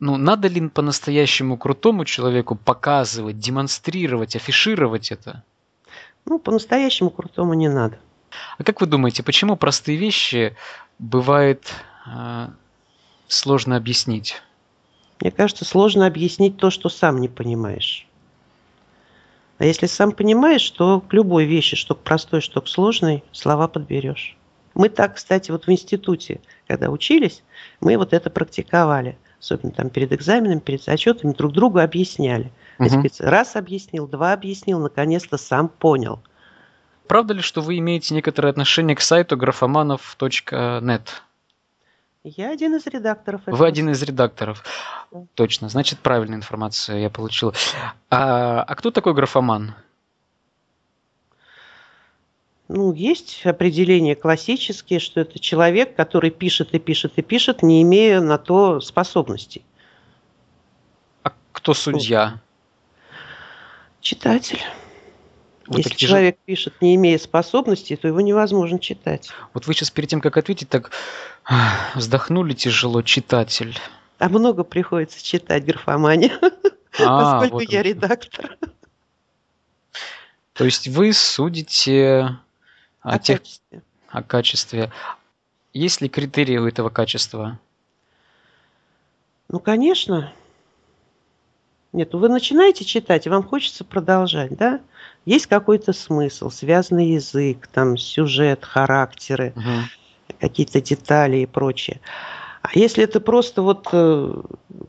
Ну, 0.00 0.16
надо 0.16 0.48
ли 0.48 0.66
по-настоящему 0.68 1.58
крутому 1.58 2.06
человеку 2.06 2.56
показывать, 2.56 3.38
демонстрировать, 3.38 4.34
афишировать 4.34 5.12
это? 5.12 5.44
Ну, 6.24 6.38
по-настоящему 6.38 7.10
крутому 7.10 7.52
не 7.52 7.68
надо. 7.68 7.98
А 8.56 8.64
как 8.64 8.80
вы 8.80 8.86
думаете, 8.86 9.22
почему 9.22 9.56
простые 9.56 9.98
вещи 9.98 10.56
бывает 10.98 11.74
э, 12.06 12.48
сложно 13.28 13.76
объяснить? 13.76 14.42
Мне 15.20 15.30
кажется, 15.30 15.66
сложно 15.66 16.06
объяснить 16.06 16.56
то, 16.56 16.70
что 16.70 16.88
сам 16.88 17.20
не 17.20 17.28
понимаешь. 17.28 18.06
А 19.58 19.66
если 19.66 19.84
сам 19.86 20.12
понимаешь, 20.12 20.70
то 20.70 21.02
к 21.02 21.12
любой 21.12 21.44
вещи, 21.44 21.76
что 21.76 21.94
к 21.94 22.00
простой, 22.00 22.40
что 22.40 22.62
к 22.62 22.68
сложной, 22.68 23.22
слова 23.32 23.68
подберешь. 23.68 24.38
Мы 24.72 24.88
так, 24.88 25.16
кстати, 25.16 25.50
вот 25.50 25.66
в 25.66 25.70
институте, 25.70 26.40
когда 26.66 26.88
учились, 26.88 27.42
мы 27.80 27.98
вот 27.98 28.14
это 28.14 28.30
практиковали. 28.30 29.18
Особенно 29.40 29.72
там 29.72 29.88
перед 29.88 30.12
экзаменом, 30.12 30.60
перед 30.60 30.82
зачетами 30.82 31.32
друг 31.32 31.52
другу 31.52 31.78
объясняли. 31.78 32.52
Говорится, 32.78 33.24
Раз 33.24 33.56
объяснил, 33.56 34.06
два 34.06 34.32
объяснил, 34.32 34.78
наконец-то 34.80 35.38
сам 35.38 35.68
понял. 35.68 36.20
Правда 37.06 37.34
ли, 37.34 37.40
что 37.40 37.62
вы 37.62 37.78
имеете 37.78 38.14
некоторое 38.14 38.50
отношение 38.50 38.94
к 38.94 39.00
сайту 39.00 39.36
графоманов.нет? 39.36 41.22
Я 42.22 42.50
один 42.50 42.76
из 42.76 42.86
редакторов. 42.86 43.40
Вы 43.46 43.66
один 43.66 43.88
из 43.88 44.02
редакторов. 44.02 44.62
Да. 45.10 45.24
Точно, 45.34 45.70
значит, 45.70 46.00
правильную 46.00 46.36
информацию 46.36 47.00
я 47.00 47.08
получил. 47.08 47.54
А, 48.10 48.62
а 48.62 48.74
кто 48.74 48.90
такой 48.90 49.14
графоман? 49.14 49.74
Ну, 52.72 52.92
есть 52.92 53.44
определения 53.44 54.14
классические, 54.14 55.00
что 55.00 55.22
это 55.22 55.40
человек, 55.40 55.96
который 55.96 56.30
пишет 56.30 56.72
и 56.72 56.78
пишет 56.78 57.14
и 57.16 57.22
пишет, 57.22 57.64
не 57.64 57.82
имея 57.82 58.20
на 58.20 58.38
то 58.38 58.80
способностей. 58.80 59.64
А 61.24 61.32
кто 61.50 61.74
судья? 61.74 62.40
Читатель. 64.00 64.60
Вот 65.66 65.78
Если 65.78 65.94
эти 65.94 66.00
же- 66.00 66.06
человек 66.10 66.38
пишет, 66.44 66.74
не 66.80 66.94
имея 66.94 67.18
способностей, 67.18 67.96
то 67.96 68.06
его 68.06 68.20
невозможно 68.20 68.78
читать. 68.78 69.30
Вот 69.52 69.66
вы 69.66 69.74
сейчас 69.74 69.90
перед 69.90 70.08
тем, 70.08 70.20
как 70.20 70.36
ответить, 70.36 70.68
так 70.68 70.92
вздохнули 71.96 72.52
тяжело, 72.54 73.02
читатель. 73.02 73.76
А 74.20 74.28
много 74.28 74.62
приходится 74.62 75.24
читать 75.24 75.64
графомане, 75.64 76.38
А, 77.00 77.40
поскольку 77.40 77.64
вот 77.64 77.72
я 77.72 77.82
редактор. 77.82 78.56
То 80.52 80.64
есть 80.64 80.86
вы 80.86 81.12
судите 81.12 82.38
о, 83.02 83.14
О 83.14 83.18
тех, 83.18 83.38
качестве. 83.40 83.82
о 84.08 84.22
качестве. 84.22 84.92
Есть 85.72 86.00
ли 86.00 86.08
критерии 86.08 86.58
у 86.58 86.66
этого 86.66 86.90
качества? 86.90 87.58
Ну, 89.48 89.58
конечно. 89.60 90.32
Нет, 91.92 92.12
вы 92.14 92.28
начинаете 92.28 92.84
читать, 92.84 93.26
и 93.26 93.30
вам 93.30 93.42
хочется 93.42 93.84
продолжать, 93.84 94.56
да? 94.56 94.80
Есть 95.24 95.46
какой-то 95.46 95.92
смысл, 95.92 96.50
связанный 96.50 97.10
язык, 97.10 97.66
там 97.66 97.96
сюжет, 97.96 98.64
характеры. 98.64 99.52
Мгм. 99.56 99.84
какие-то 100.38 100.80
детали 100.80 101.38
и 101.38 101.46
прочее. 101.46 102.00
А 102.62 102.68
если 102.74 103.04
это 103.04 103.20
просто 103.20 103.62
вот 103.62 103.88
э, 103.92 104.42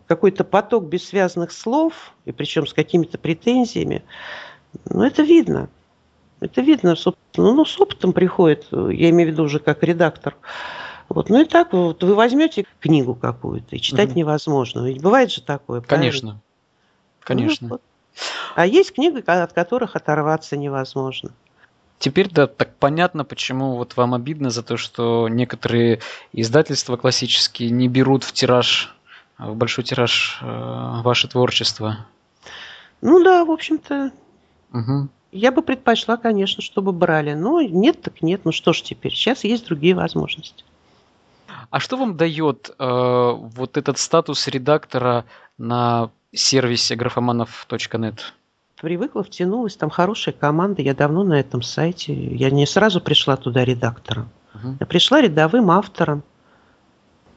какой-то 0.07 0.43
поток 0.43 0.85
бессвязных 0.85 1.51
слов, 1.51 2.13
и 2.25 2.31
причем 2.31 2.67
с 2.67 2.73
какими-то 2.73 3.17
претензиями, 3.17 4.03
ну, 4.85 5.03
это 5.03 5.23
видно. 5.23 5.69
Это 6.41 6.61
видно, 6.61 6.95
собственно, 6.95 7.53
ну, 7.53 7.65
с 7.65 7.79
опытом 7.79 8.13
приходит, 8.13 8.67
я 8.71 9.09
имею 9.11 9.29
в 9.29 9.33
виду 9.33 9.43
уже 9.43 9.59
как 9.59 9.83
редактор. 9.83 10.35
Вот, 11.07 11.29
ну 11.29 11.41
и 11.41 11.45
так, 11.45 11.71
вот 11.71 12.03
вы 12.03 12.15
возьмете 12.15 12.65
книгу 12.79 13.13
какую-то, 13.13 13.75
и 13.75 13.79
читать 13.79 14.09
Мгм. 14.09 14.17
невозможно. 14.17 14.87
Ведь 14.87 15.01
бывает 15.01 15.31
же 15.31 15.41
такое, 15.41 15.81
правильно? 15.81 16.09
Конечно. 16.09 16.31
Ну, 16.33 16.41
Конечно. 17.23 17.67
вот. 17.69 17.81
А 18.55 18.65
есть 18.65 18.93
книги, 18.93 19.23
от 19.25 19.53
которых 19.53 19.95
оторваться 19.95 20.57
невозможно. 20.57 21.31
Теперь 21.99 22.29
да, 22.31 22.47
так 22.47 22.75
понятно, 22.77 23.23
почему 23.23 23.75
вот 23.75 23.95
вам 23.95 24.15
обидно 24.15 24.49
за 24.49 24.63
то, 24.63 24.77
что 24.77 25.29
некоторые 25.29 25.99
издательства 26.33 26.97
классические 26.97 27.69
не 27.69 27.87
берут 27.87 28.23
в 28.23 28.33
тираж, 28.33 28.95
в 29.37 29.53
большой 29.55 29.83
тираж 29.83 30.39
э, 30.41 31.01
ваше 31.03 31.27
творчество. 31.27 32.07
Ну 33.01 33.23
да, 33.23 33.45
в 33.45 33.51
общем-то, 33.51 34.11
Мгм. 34.71 35.09
Я 35.31 35.51
бы 35.51 35.61
предпочла, 35.61 36.17
конечно, 36.17 36.61
чтобы 36.61 36.91
брали. 36.91 37.33
Но 37.33 37.61
нет, 37.61 38.01
так 38.01 38.21
нет. 38.21 38.41
Ну 38.43 38.51
что 38.51 38.73
ж 38.73 38.81
теперь? 38.81 39.13
Сейчас 39.13 39.43
есть 39.43 39.65
другие 39.65 39.95
возможности. 39.95 40.65
А 41.69 41.79
что 41.79 41.95
вам 41.95 42.17
дает 42.17 42.71
э, 42.77 43.31
вот 43.35 43.77
этот 43.77 43.97
статус 43.97 44.47
редактора 44.47 45.25
на 45.57 46.09
сервисе 46.33 46.95
графоманов.нет? 46.95 48.33
Привыкла, 48.81 49.23
втянулась. 49.23 49.77
Там 49.77 49.89
хорошая 49.89 50.33
команда. 50.33 50.81
Я 50.81 50.93
давно 50.93 51.23
на 51.23 51.39
этом 51.39 51.61
сайте. 51.61 52.13
Я 52.13 52.49
не 52.49 52.65
сразу 52.65 52.99
пришла 52.99 53.37
туда 53.37 53.63
редактором. 53.63 54.29
Мгм. 54.53 54.77
Я 54.81 54.85
пришла 54.85 55.21
рядовым 55.21 55.71
автором. 55.71 56.23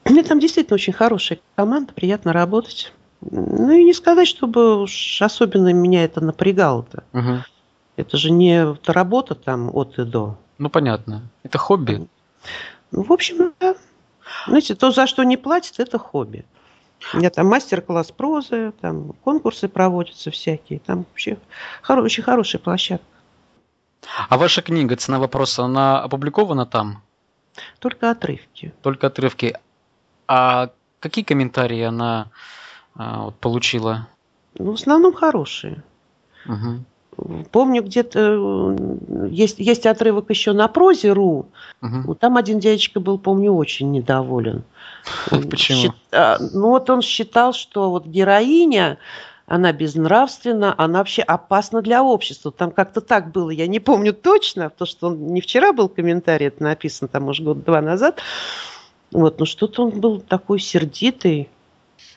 Меня 0.05 0.25
там 0.25 0.41
действительно 0.41 0.75
очень 0.75 0.93
хорошая 0.93 1.39
команда. 1.55 1.93
Приятно 1.93 2.33
работать. 2.33 2.93
Ну 3.21 3.71
и 3.71 3.85
не 3.85 3.95
сказать, 3.95 4.27
чтобы 4.27 4.83
уж 4.83 5.23
особенно 5.23 5.73
меня 5.73 6.05
это 6.05 6.21
напрягало-то. 6.21 7.05
Мгм. 7.13 7.45
Это 7.97 8.17
же 8.17 8.31
не 8.31 8.77
работа 8.87 9.35
там 9.35 9.71
от 9.75 9.99
и 9.99 10.05
до. 10.05 10.37
Ну 10.59 10.69
понятно. 10.69 11.23
Это 11.43 11.59
хобби. 11.59 12.07
Ну, 12.91 13.03
в 13.03 13.13
общем, 13.13 13.53
да. 13.61 13.77
Знаете, 14.47 14.75
то, 14.75 14.91
за 14.91 15.07
что 15.07 15.25
не 15.25 15.37
платят, 15.37 15.79
это 15.79 15.99
хобби. 15.99 16.45
У 17.13 17.19
меня 17.19 17.31
там 17.31 17.47
мастер-класс 17.49 18.13
прозы, 18.13 18.73
там 18.81 19.13
конкурсы 19.25 19.69
проводятся 19.69 20.31
всякие. 20.31 20.79
Там 20.79 20.99
вообще 20.99 21.39
хоро- 21.83 22.03
очень 22.03 22.23
хорошая 22.23 22.61
площадка. 22.61 23.07
А 24.29 24.37
ваша 24.37 24.63
книга 24.63 24.97
«Цена 24.97 25.19
вопроса», 25.19 25.65
она 25.65 26.03
опубликована 26.03 26.67
там? 26.67 27.03
Только 27.79 28.11
отрывки. 28.11 28.73
Только 28.83 29.07
отрывки. 29.07 29.57
А 30.27 30.71
какие 31.01 31.25
комментарии 31.25 31.83
она 31.83 32.31
а, 32.95 33.25
вот, 33.25 33.37
получила? 33.37 34.09
Ну, 34.59 34.73
в 34.73 34.75
основном 34.75 35.15
хорошие. 35.15 35.83
Мгм. 36.45 36.85
Помню, 37.51 37.83
где-то 37.83 38.77
э, 38.79 39.29
есть, 39.31 39.59
есть 39.59 39.87
отрывок 39.87 40.31
еще 40.31 40.53
на 40.53 40.69
прозе.ру. 40.69 41.47
Вот 41.81 42.19
там 42.19 42.37
один 42.37 42.59
дядечка 42.61 43.01
был, 43.01 43.19
помню, 43.19 43.53
очень 43.53 43.91
недоволен. 43.91 44.65
Он 45.31 45.49
Почему? 45.49 45.83
счит- 45.83 45.93
а, 46.13 46.39
ну 46.53 46.71
вот 46.71 46.89
он 46.89 47.03
считал, 47.03 47.53
что 47.53 47.91
вот 47.91 48.07
героиня, 48.07 48.99
она 49.47 49.73
безнравственна, 49.73 50.75
она 50.79 50.99
вообще 50.99 51.23
опасна 51.23 51.83
для 51.83 52.03
общества. 52.03 52.51
Там 52.51 52.71
как-то 52.71 53.01
так 53.03 53.31
было, 53.31 53.51
я 53.51 53.67
не 53.67 53.81
помню 53.81 54.15
точно, 54.15 54.71
потому 54.71 54.87
что 54.87 55.09
он 55.09 55.27
не 55.35 55.41
вчера 55.43 55.73
был 55.73 55.89
комментарий, 55.89 56.47
это 56.47 56.63
написано 56.63 57.09
там, 57.09 57.25
может, 57.25 57.45
год-два 57.45 57.83
назад. 57.83 58.21
Вот, 59.13 59.39
но 59.39 59.45
что-то 59.45 59.85
он 59.85 60.01
был 60.01 60.21
такой 60.21 60.59
сердитый. 60.59 61.49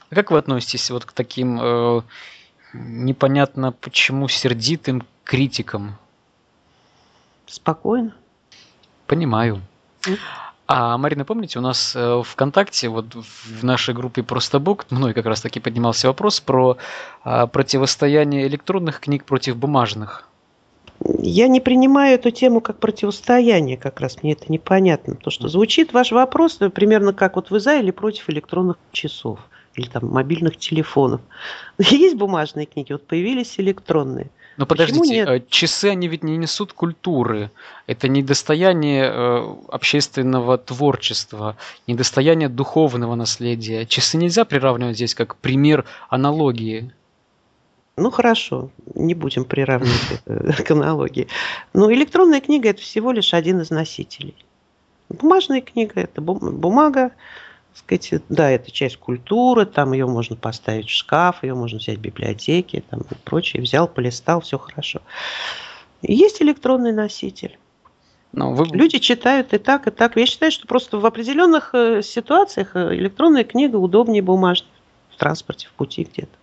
А 0.10 0.16
Как 0.16 0.32
вы 0.32 0.38
относитесь 0.38 0.90
вот 0.90 1.04
к 1.06 1.12
таким 1.12 1.60
э, 1.62 2.02
непонятно 2.74 3.72
почему 3.72 4.28
сердитым 4.28 5.04
критикам? 5.24 5.98
Спокойно. 7.46 8.14
Понимаю. 9.06 9.62
А, 10.70 10.98
Марина, 10.98 11.24
помните, 11.24 11.60
у 11.60 11.62
нас 11.62 11.94
э, 11.96 12.22
ВКонтакте, 12.26 12.90
вот 12.90 13.16
в 13.16 13.64
нашей 13.64 13.94
группе 13.94 14.22
Просто 14.22 14.60
Бук, 14.60 14.86
мной 14.90 15.14
как 15.14 15.26
раз 15.26 15.40
таки 15.40 15.62
поднимался 15.62 16.08
вопрос 16.08 16.42
про 16.42 16.78
а, 17.24 17.48
противостояние 17.48 18.48
электронных 18.48 19.00
книг 19.00 19.24
против 19.24 19.56
бумажных. 19.56 20.28
Я 21.20 21.48
не 21.48 21.62
принимаю 21.62 22.16
эту 22.16 22.32
тему 22.32 22.60
как 22.60 22.80
противостояние, 22.80 23.78
как 23.78 24.02
раз 24.02 24.22
мне 24.24 24.34
это 24.34 24.52
непонятно. 24.52 25.16
То, 25.16 25.30
что 25.30 25.48
звучит 25.48 25.94
ваш 25.94 26.12
вопрос 26.12 26.60
ну, 26.60 26.70
примерно 26.70 27.14
как 27.14 27.38
вот 27.38 27.50
вы 27.50 27.62
за 27.62 27.78
или 27.78 27.92
против 27.92 28.30
электронных 28.30 28.78
часов 28.92 29.40
или 29.78 29.88
там 29.88 30.08
мобильных 30.08 30.58
телефонов. 30.58 31.22
Есть 31.78 32.16
бумажные 32.18 32.66
книги, 32.66 32.92
вот 32.92 33.06
появились 33.08 33.60
электронные. 33.60 34.30
Но 34.58 34.66
Почему 34.66 34.88
подождите, 34.88 35.16
нет? 35.16 35.30
э, 35.30 35.44
часы, 35.50 35.86
они 35.86 36.08
ведь 36.08 36.24
не 36.24 36.36
несут 36.36 36.74
культуры. 36.74 37.52
Это 37.86 38.08
не 38.08 38.24
достояние 38.24 39.04
э, 39.06 39.56
общественного 39.70 40.58
творчества, 40.58 41.56
не 41.86 41.94
достояние 41.94 42.50
духовного 42.50 43.14
наследия. 43.14 43.86
Часы 43.86 44.18
нельзя 44.18 44.46
приравнивать 44.46 44.96
здесь 44.96 45.14
как 45.14 45.36
пример 45.36 45.86
аналогии. 46.10 46.92
Ну 47.98 48.10
хорошо, 48.10 48.72
не 48.96 49.14
будем 49.14 49.46
приравнивать 49.46 50.22
это 50.26 50.64
к 50.64 50.72
аналогии. 50.72 51.28
Но 51.74 51.92
электронная 51.94 52.42
книга 52.42 52.70
это 52.70 52.82
всего 52.82 53.12
лишь 53.12 53.36
один 53.36 53.62
из 53.62 53.70
носителей. 53.70 54.36
Бумажная 55.10 55.62
книга 55.62 56.02
это 56.02 56.20
бум- 56.20 56.58
бумага, 56.58 57.12
сказать, 57.78 58.24
да, 58.30 58.50
это 58.50 58.72
часть 58.72 58.98
культуры, 58.98 59.66
там 59.66 59.94
ее 59.94 60.08
можно 60.08 60.36
поставить 60.36 60.88
в 60.88 60.92
шкаф, 60.92 61.44
ее 61.44 61.54
можно 61.54 61.80
взять 61.80 61.98
в 61.98 62.02
библиотеке 62.02 62.84
там, 62.90 63.02
и 63.02 63.14
прочее. 63.24 63.62
Взял, 63.62 63.88
полистал, 63.88 64.42
все 64.42 64.58
хорошо. 64.58 65.02
И 66.02 66.14
Есть 66.14 66.42
электронный 66.42 66.94
носитель. 66.94 67.58
Но 68.34 68.54
вы... 68.54 68.66
Люди 68.68 69.00
читают 69.00 69.54
и 69.54 69.58
так, 69.58 69.88
и 69.88 69.92
так. 69.92 70.18
Я 70.18 70.26
считаю, 70.26 70.52
что 70.52 70.68
просто 70.68 71.00
в 71.00 71.06
определенных 71.06 71.72
э, 71.74 72.02
ситуациях 72.04 72.76
э, 72.76 72.96
электронная 72.96 73.44
книга 73.44 73.78
удобнее 73.78 74.22
бумажной. 74.22 74.70
В 75.12 75.18
транспорте, 75.18 75.68
в 75.68 75.72
пути 75.72 76.04
где-то. 76.04 76.38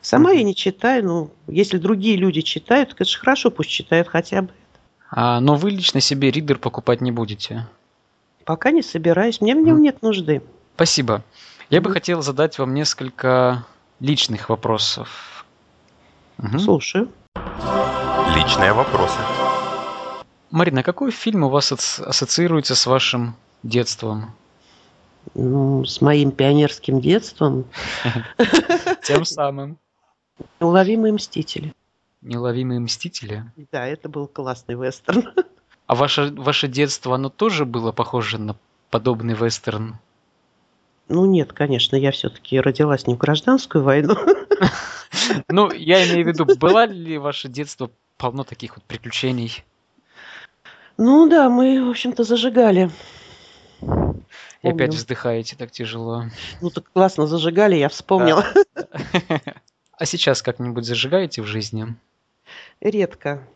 Сама 0.00 0.30
Мгм. 0.30 0.38
я 0.38 0.44
не 0.44 0.54
читаю, 0.54 1.04
но 1.04 1.30
если 1.46 1.78
другие 1.78 2.16
люди 2.16 2.40
читают, 2.40 2.90
так 2.90 3.00
это 3.00 3.10
же 3.10 3.18
хорошо, 3.18 3.50
пусть 3.50 3.70
читают 3.70 4.08
хотя 4.08 4.42
бы. 4.42 4.50
А, 5.10 5.40
но 5.40 5.54
вы 5.54 5.70
лично 5.70 6.00
себе 6.00 6.30
ридер 6.30 6.58
покупать 6.58 7.00
не 7.00 7.10
будете. 7.10 7.66
Пока 8.48 8.70
не 8.70 8.80
собираюсь, 8.80 9.42
мне 9.42 9.54
в 9.54 9.58
нем 9.58 9.82
нет 9.82 10.00
нужды. 10.00 10.40
Спасибо. 10.74 11.22
Я 11.68 11.82
бы 11.82 11.92
хотел 11.92 12.22
задать 12.22 12.58
вам 12.58 12.72
несколько 12.72 13.66
личных 14.00 14.48
вопросов. 14.48 15.44
Мгм. 16.38 16.58
Слушаю. 16.58 17.12
Личные 18.34 18.72
вопросы. 18.72 19.18
Марина, 20.50 20.82
какой 20.82 21.10
фильм 21.10 21.44
у 21.44 21.50
вас 21.50 21.72
ассоциируется 21.72 22.74
с 22.74 22.86
вашим 22.86 23.36
детством? 23.62 24.34
Ну, 25.34 25.84
с 25.84 26.00
моим 26.00 26.30
пионерским 26.30 27.02
детством 27.02 27.66
Тем 29.02 29.26
самым. 29.26 29.76
«Уловимые 30.58 31.12
мстители». 31.12 31.74
Неуловимые 32.22 32.80
мстители. 32.80 33.44
Да, 33.70 33.86
это 33.86 34.08
был 34.08 34.26
классный 34.26 34.74
вестерн. 34.74 35.34
А 35.88 35.94
ваше, 35.94 36.30
ваше 36.36 36.68
детство, 36.68 37.14
оно 37.14 37.30
тоже 37.30 37.64
было 37.64 37.92
похоже 37.92 38.38
на 38.38 38.56
подобный 38.90 39.32
вестерн? 39.34 39.96
Ну 41.08 41.24
нет, 41.24 41.54
конечно, 41.54 41.96
я 41.96 42.12
все-таки 42.12 42.60
родилась 42.60 43.06
не 43.06 43.14
в 43.14 43.18
гражданскую 43.18 43.82
войну. 43.82 44.14
Ну, 45.48 45.70
я 45.72 46.06
имею 46.06 46.24
в 46.24 46.28
виду, 46.28 46.44
было 46.56 46.84
ли 46.84 47.16
ваше 47.16 47.48
детство 47.48 47.90
полно 48.18 48.44
таких 48.44 48.76
вот 48.76 48.84
приключений? 48.84 49.64
Ну 50.98 51.28
да, 51.28 51.48
мы, 51.48 51.84
в 51.84 51.88
общем-то, 51.88 52.24
зажигали. 52.24 52.90
И 54.62 54.68
опять 54.68 54.94
вздыхаете 54.94 55.56
так 55.56 55.70
тяжело. 55.70 56.24
Ну 56.60 56.70
так 56.70 56.90
классно 56.92 57.26
зажигали, 57.26 57.76
я 57.76 57.88
вспомнила. 57.88 58.44
А 60.00 60.06
сейчас 60.06 60.42
как-нибудь 60.42 60.84
зажигаете 60.84 61.42
в 61.42 61.46
жизни? 61.46 61.96
Редко. 62.80 63.48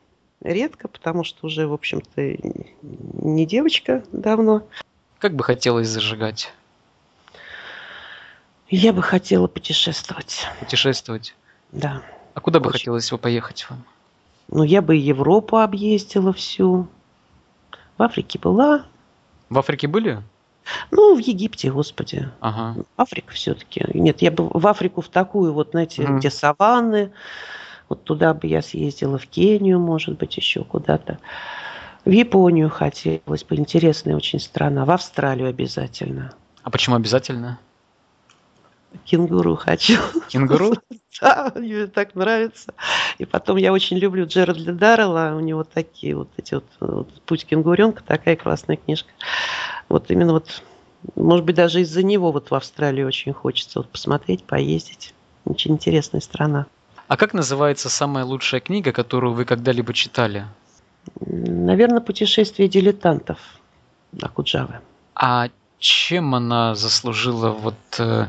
Редко, 0.43 0.89
потому 0.89 1.23
что 1.23 1.47
уже, 1.47 1.67
в 1.69 1.73
общем-то, 1.73 2.37
не 2.83 3.47
девочка 3.47 4.03
давно. 4.13 4.67
Как 5.19 5.35
бы 5.35 5.45
хотелось 5.45 5.89
зажигать? 5.89 6.53
Я 8.69 8.93
бы 8.93 9.03
хотела 9.03 9.47
путешествовать. 9.47 10.47
Путешествовать? 10.59 11.35
Да. 11.71 12.03
А 12.35 12.41
куда 12.41 12.59
бы 12.59 12.69
Очень. 12.69 12.79
хотелось 12.79 13.11
бы 13.11 13.19
поехать 13.19 13.67
вам? 13.71 13.85
Ну, 14.49 14.63
я 14.65 14.83
бы 14.83 14.97
Европу 14.97 15.59
объездила 15.59 16.33
всю. 16.33 16.89
В 17.97 18.03
Африке 18.03 18.39
была. 18.39 18.87
В 19.49 19.59
Африке 19.59 19.87
были? 19.87 20.23
Ну, 20.91 21.15
в 21.15 21.19
Египте, 21.19 21.71
господи. 21.71 22.29
Ага. 22.41 22.83
Африка 22.97 23.33
все-таки. 23.33 23.85
Нет, 23.95 24.23
я 24.23 24.31
бы 24.31 24.49
в 24.49 24.67
Африку 24.67 25.03
в 25.03 25.09
такую, 25.09 25.53
вот, 25.53 25.71
знаете, 25.71 26.03
Мгм. 26.03 26.19
где 26.19 26.31
саванны. 26.31 27.13
Вот 27.93 28.05
туда 28.05 28.33
бы 28.33 28.47
я 28.47 28.63
съездила, 28.63 29.19
в 29.19 29.27
Кению, 29.27 29.79
может 29.79 30.17
быть, 30.17 30.35
еще 30.39 30.65
куда-то. 30.65 31.19
В 32.07 32.11
Японию 32.11 32.71
хотелось 32.71 33.45
бы. 33.45 33.57
Интересная 33.57 34.17
очень 34.17 34.41
страна. 34.41 34.87
В 34.87 34.91
Австралию 34.91 35.51
обязательно. 35.51 36.33
А 36.63 36.71
почему 36.71 36.97
обязательно? 36.97 37.59
Кенгуру 39.05 39.57
хочу. 39.57 39.99
Кенгуру? 40.29 40.73
Да, 41.21 41.53
мне 41.55 41.87
так 41.87 42.15
нравится. 42.15 42.73
И 43.19 43.27
потом 43.27 43.59
я 43.59 43.75
очень 43.75 43.99
люблю 43.99 44.27
Джеральда 44.27 44.73
Даррелла. 44.73 45.35
У 45.37 45.41
него 45.41 45.63
такие 45.63 46.17
вот 46.17 46.31
эти 46.39 46.55
вот, 46.55 46.65
вот 46.81 47.13
«Путь 47.27 47.45
кенгуренка», 47.45 48.03
такая 48.03 48.37
классная 48.37 48.77
книжка. 48.77 49.11
Вот 49.91 50.11
именно 50.11 50.33
вот, 50.33 50.63
может 51.15 51.45
быть, 51.45 51.57
даже 51.57 51.83
из-за 51.83 52.03
него 52.03 52.33
вот 52.33 52.51
в 52.51 52.55
Австралию 52.55 53.07
очень 53.07 53.35
хочется 53.35 53.81
вот 53.81 53.91
посмотреть, 53.91 54.45
поездить. 54.45 55.13
Очень 55.45 55.73
интересная 55.73 56.23
страна. 56.23 56.67
А 57.13 57.19
как 57.19 57.35
называется 57.35 57.91
самая 57.91 58.25
лучшая 58.25 58.63
книга, 58.63 58.91
которую 58.91 59.35
вы 59.35 59.45
когда-либо 59.45 59.93
читали? 59.93 60.47
Наверное, 61.21 62.01
«Путешествие 62.01 62.71
дилетантов» 62.71 63.39
Акуджавы. 64.23 64.81
А 65.15 65.51
чем 65.79 66.35
она 66.35 66.75
заслужила 66.75 67.51
вот 67.51 67.75
э, 67.99 68.29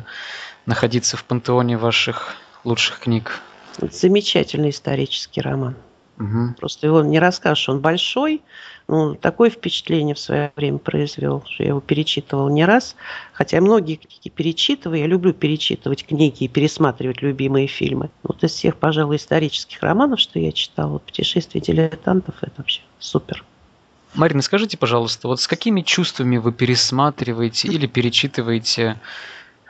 находиться 0.66 1.16
в 1.16 1.24
пантеоне 1.24 1.78
ваших 1.78 2.36
лучших 2.66 3.00
книг? 3.00 3.40
Замечательный 3.78 4.72
исторический 4.72 5.40
роман. 5.40 5.78
Мгм. 6.18 6.56
Просто 6.56 6.88
его 6.88 7.02
не 7.02 7.20
расскажешь. 7.20 7.70
Он 7.70 7.80
большой, 7.80 8.42
ну, 8.88 9.16
такое 9.16 9.50
впечатление 9.50 10.14
в 10.14 10.20
свое 10.20 10.52
время 10.56 10.78
произвел, 10.78 11.44
что 11.48 11.64
я 11.64 11.70
его 11.70 11.80
перечитывал 11.82 12.50
не 12.50 12.66
раз. 12.66 12.96
Хотя 13.34 13.62
многие 13.62 13.96
книги 13.96 14.30
перечитываю. 14.30 15.00
Я 15.00 15.08
люблю 15.08 15.34
перечитывать 15.34 16.06
книги 16.06 16.44
и 16.44 16.48
пересматривать 16.48 17.22
любимые 17.22 17.68
фильмы. 17.68 18.10
Вот 18.22 18.44
из 18.44 18.52
всех, 18.52 18.78
пожалуй, 18.78 19.16
исторических 19.16 19.82
романов, 19.82 20.20
что 20.20 20.40
я 20.40 20.52
читал, 20.52 20.90
вот 20.90 21.04
«Путешествие 21.04 21.62
дилетантов» 21.62 22.36
это 22.42 22.54
вообще 22.58 22.82
супер. 23.00 23.44
Марина, 24.14 24.44
скажите, 24.44 24.78
пожалуйста, 24.78 25.28
вот 25.28 25.42
с 25.42 25.48
какими 25.48 25.82
чувствами 25.82 26.38
вы 26.38 26.52
пересматриваете 26.52 27.68
или 27.68 27.88
перечитываете 27.88 29.00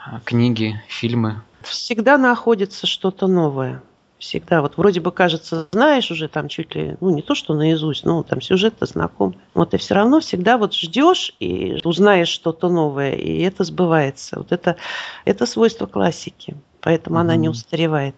а, 0.06 0.20
книги, 0.26 0.84
фильмы? 0.90 1.42
Всегда 1.62 2.18
находится 2.18 2.86
что-то 2.86 3.28
новое. 3.28 3.82
Всегда. 4.24 4.62
Вот 4.62 4.78
вроде 4.78 5.02
бы 5.02 5.12
кажется, 5.12 5.68
знаешь 5.74 6.10
уже 6.10 6.30
там 6.30 6.48
чуть 6.48 6.76
ли, 6.76 6.96
ну 7.02 7.10
не 7.10 7.22
то, 7.22 7.36
что 7.36 7.54
наизусть, 7.54 8.06
но 8.06 8.24
там 8.24 8.40
сюжет-то 8.40 8.86
знаком. 8.86 9.36
Вот 9.54 9.74
и 9.74 9.78
все 9.78 9.96
равно 9.96 10.22
всегда 10.22 10.58
вот 10.58 10.74
ждешь 10.74 11.36
и 11.42 11.82
узнаешь 11.84 12.30
что-то 12.30 12.70
новое, 12.70 13.16
и 13.16 13.42
это 13.42 13.66
сбывается. 13.66 14.38
Вот 14.38 14.54
это, 14.54 14.78
это 15.26 15.46
свойство 15.46 15.88
классики. 15.88 16.56
Поэтому 16.80 17.20
она 17.20 17.36
не 17.36 17.50
устаревает. 17.50 18.16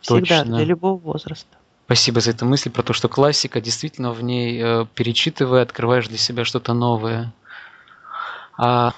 Всегда, 0.00 0.40
Точно. 0.40 0.56
для 0.56 0.64
любого 0.64 0.98
возраста. 0.98 1.56
Спасибо 1.84 2.20
за 2.20 2.32
эту 2.32 2.44
мысль 2.44 2.70
про 2.70 2.82
то, 2.82 2.92
что 2.92 3.08
классика, 3.08 3.60
действительно 3.60 4.10
в 4.10 4.20
ней 4.24 4.60
э, 4.60 4.86
перечитывая, 4.96 5.62
открываешь 5.62 6.08
для 6.08 6.18
себя 6.18 6.44
что-то 6.44 6.74
новое. 6.74 7.32
А 8.58 8.94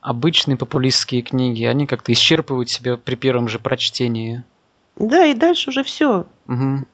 обычные 0.00 0.56
популистские 0.56 1.20
книги, 1.20 1.64
они 1.64 1.86
как-то 1.86 2.10
исчерпывают 2.10 2.70
себя 2.70 2.96
при 2.96 3.16
первом 3.16 3.48
же 3.48 3.58
прочтении. 3.58 4.44
Да, 4.98 5.24
и 5.26 5.34
дальше 5.34 5.70
уже 5.70 5.82
все. 5.84 6.26
Мгм. 6.46 6.86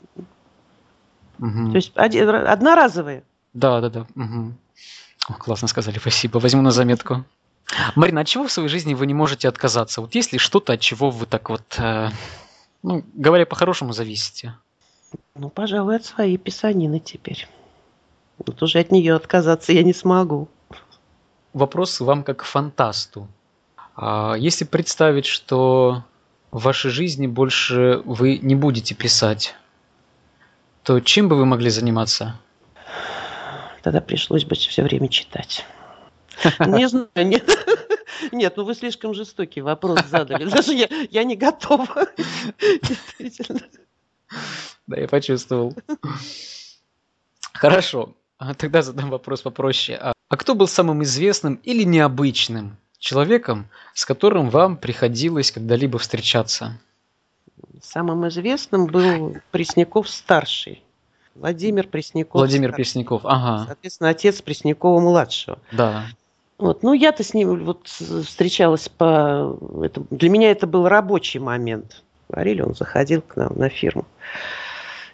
Мгм. 1.38 1.70
То 1.70 1.76
есть 1.76 1.92
оди- 1.94 2.18
одноразовые. 2.18 3.24
Да, 3.52 3.80
да, 3.80 3.88
да. 3.88 4.06
мгм. 4.14 4.56
О, 5.28 5.32
классно 5.34 5.68
сказали, 5.68 5.98
спасибо. 5.98 6.38
Возьму 6.38 6.62
на 6.62 6.70
заметку. 6.70 7.24
Марина, 7.96 8.20
от 8.20 8.26
чего 8.26 8.46
в 8.46 8.52
своей 8.52 8.68
жизни 8.68 8.94
вы 8.94 9.06
не 9.06 9.14
можете 9.14 9.48
отказаться? 9.48 10.00
Вот 10.02 10.14
есть 10.14 10.32
ли 10.32 10.38
что-то, 10.38 10.74
от 10.74 10.80
чего 10.80 11.10
вы 11.10 11.24
так 11.26 11.48
вот, 11.48 11.62
э, 11.78 12.10
ну, 12.82 13.02
говоря 13.14 13.46
по-хорошему, 13.46 13.92
зависите? 13.92 14.54
Ну, 15.34 15.48
пожалуй, 15.48 15.96
от 15.96 16.04
своей 16.04 16.36
писанины 16.36 17.00
теперь. 17.00 17.48
Вот 18.38 18.62
уже 18.62 18.80
от 18.80 18.90
нее 18.92 19.14
отказаться 19.14 19.72
я 19.72 19.82
не 19.82 19.94
смогу. 19.94 20.48
Вопрос 21.54 22.00
вам 22.00 22.22
как 22.22 22.42
фантасту. 22.44 23.28
А 23.96 24.34
Если 24.34 24.64
представить, 24.64 25.24
что 25.26 26.02
в 26.54 26.62
вашей 26.62 26.92
жизни 26.92 27.26
больше 27.26 28.00
вы 28.04 28.38
не 28.38 28.54
будете 28.54 28.94
писать, 28.94 29.56
то 30.84 31.00
чем 31.00 31.28
бы 31.28 31.34
вы 31.34 31.46
могли 31.46 31.68
заниматься? 31.68 32.40
Тогда 33.82 34.00
пришлось 34.00 34.44
бы 34.44 34.54
все 34.54 34.84
время 34.84 35.08
читать. 35.08 35.66
Не 36.60 36.88
знаю, 36.88 37.08
нет. 37.16 37.50
Нет, 38.32 38.56
ну 38.56 38.64
вы 38.64 38.74
слишком 38.74 39.14
жестокий 39.14 39.62
вопрос 39.62 40.00
задали. 40.06 40.48
Даже 40.48 40.72
я, 40.72 40.88
я 41.10 41.24
не 41.24 41.36
готова. 41.36 41.86
Действительно. 42.82 43.60
Да, 44.86 44.96
я 44.96 45.08
почувствовал. 45.08 45.74
Хорошо. 47.52 48.16
А 48.38 48.54
Тогда 48.54 48.82
задам 48.82 49.10
вопрос 49.10 49.42
попроще. 49.42 49.98
А 49.98 50.12
а 50.28 50.36
кто 50.36 50.54
был 50.54 50.66
самым 50.66 51.02
известным 51.02 51.56
или 51.56 51.84
необычным 51.84 52.76
человеком, 53.04 53.68
с 53.92 54.04
которым 54.04 54.50
вам 54.50 54.76
приходилось 54.76 55.52
когда-либо 55.52 55.98
встречаться? 55.98 56.80
Самым 57.82 58.26
известным 58.28 58.86
был 58.86 59.36
Пресняков-старший. 59.50 60.82
Владимир 61.34 61.86
Пресняков. 61.86 62.40
Владимир 62.40 62.72
Пресняков, 62.72 63.22
ага. 63.24 63.66
Соответственно, 63.66 64.10
отец 64.10 64.40
Преснякова-младшего. 64.40 65.58
Да. 65.72 66.06
Вот. 66.58 66.82
Ну, 66.82 66.92
я-то 66.92 67.22
с 67.22 67.34
ним 67.34 67.64
вот 67.64 67.86
встречалась 67.88 68.88
по... 68.88 69.58
Это, 69.82 70.02
для 70.10 70.30
меня 70.30 70.50
это 70.50 70.66
был 70.66 70.88
рабочий 70.88 71.40
момент. 71.40 72.02
Говорили, 72.28 72.62
он 72.62 72.74
заходил 72.74 73.20
к 73.20 73.36
нам 73.36 73.52
на 73.56 73.68
фирму. 73.68 74.06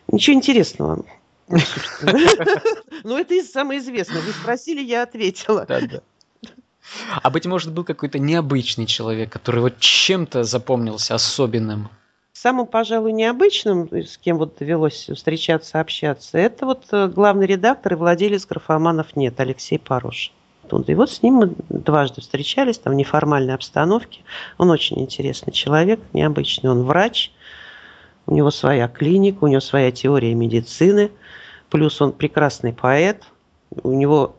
Ничего 0.08 0.36
интересного. 0.36 1.04
Ну, 3.02 3.16
это 3.16 3.42
самое 3.42 3.80
известное. 3.80 4.20
Вы 4.20 4.32
спросили, 4.32 4.82
я 4.82 5.02
ответила. 5.02 5.64
Да, 5.66 5.80
да. 5.80 6.02
А 7.22 7.30
быть 7.30 7.46
может, 7.46 7.72
был 7.72 7.84
какой-то 7.84 8.18
необычный 8.18 8.86
человек, 8.86 9.30
который 9.30 9.60
вот 9.60 9.78
чем-то 9.78 10.44
запомнился 10.44 11.14
особенным? 11.14 11.88
Самым, 12.32 12.66
пожалуй, 12.66 13.12
необычным, 13.12 13.88
с 13.92 14.16
кем 14.16 14.38
вот 14.38 14.56
довелось 14.58 15.10
встречаться, 15.14 15.80
общаться, 15.80 16.38
это 16.38 16.64
вот 16.64 16.84
э, 16.90 17.08
главный 17.08 17.46
редактор 17.46 17.92
и 17.92 17.96
владелец 17.96 18.46
графоманов 18.46 19.14
«Нет» 19.14 19.38
Алексей 19.40 19.78
Порош. 19.78 20.32
И 20.86 20.94
вот 20.94 21.10
с 21.10 21.22
ним 21.22 21.34
мы 21.34 21.52
дважды 21.68 22.20
встречались 22.20 22.78
там 22.78 22.92
в 22.92 22.96
неформальной 22.96 23.54
обстановке. 23.54 24.20
Он 24.56 24.70
очень 24.70 25.00
интересный 25.00 25.52
человек, 25.52 26.00
необычный. 26.12 26.70
Он 26.70 26.84
врач, 26.84 27.32
у 28.26 28.34
него 28.34 28.50
своя 28.50 28.86
клиника, 28.88 29.44
у 29.44 29.48
него 29.48 29.60
своя 29.60 29.90
теория 29.90 30.32
медицины, 30.34 31.10
плюс 31.70 32.00
он 32.00 32.12
прекрасный 32.12 32.72
поэт, 32.72 33.24
у 33.82 33.92
него 33.92 34.36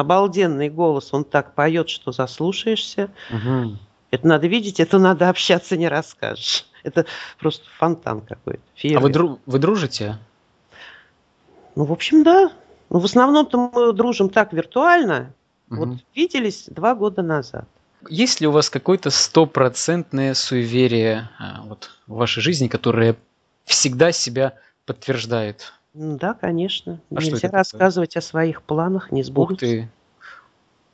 обалденный 0.00 0.68
голос, 0.68 1.12
он 1.12 1.24
так 1.24 1.54
поет, 1.54 1.88
что 1.88 2.12
заслушаешься. 2.12 3.10
Угу. 3.30 3.76
Это 4.10 4.26
надо 4.26 4.46
видеть, 4.48 4.80
это 4.80 4.98
надо 4.98 5.28
общаться, 5.28 5.76
не 5.76 5.88
расскажешь. 5.88 6.66
Это 6.82 7.06
просто 7.38 7.64
фонтан 7.78 8.22
какой-то. 8.22 8.62
Фейерверк. 8.74 9.02
А 9.02 9.06
вы, 9.06 9.12
дру- 9.12 9.38
вы 9.46 9.58
дружите? 9.58 10.18
Ну, 11.76 11.84
в 11.84 11.92
общем, 11.92 12.24
да. 12.24 12.50
Ну, 12.88 12.98
в 12.98 13.04
основном-то 13.04 13.70
мы 13.72 13.92
дружим 13.92 14.28
так 14.30 14.52
виртуально. 14.52 15.32
Угу. 15.70 15.76
Вот 15.76 15.98
виделись 16.14 16.64
два 16.66 16.94
года 16.94 17.22
назад. 17.22 17.66
Есть 18.08 18.40
ли 18.40 18.46
у 18.46 18.50
вас 18.50 18.70
какое-то 18.70 19.10
стопроцентное 19.10 20.34
суеверие 20.34 21.28
а, 21.38 21.62
вот, 21.64 21.90
в 22.06 22.14
вашей 22.14 22.40
жизни, 22.40 22.66
которое 22.66 23.16
всегда 23.64 24.10
себя 24.10 24.54
подтверждает? 24.86 25.74
Да, 25.94 26.34
конечно. 26.34 27.00
А 27.10 27.14
Нельзя 27.14 27.48
рассказывать 27.48 28.10
такое? 28.10 28.20
о 28.20 28.24
своих 28.24 28.62
планах, 28.62 29.10
не 29.10 29.22
сбудутся. 29.22 29.66
Ух 29.66 29.72
ты. 29.72 29.88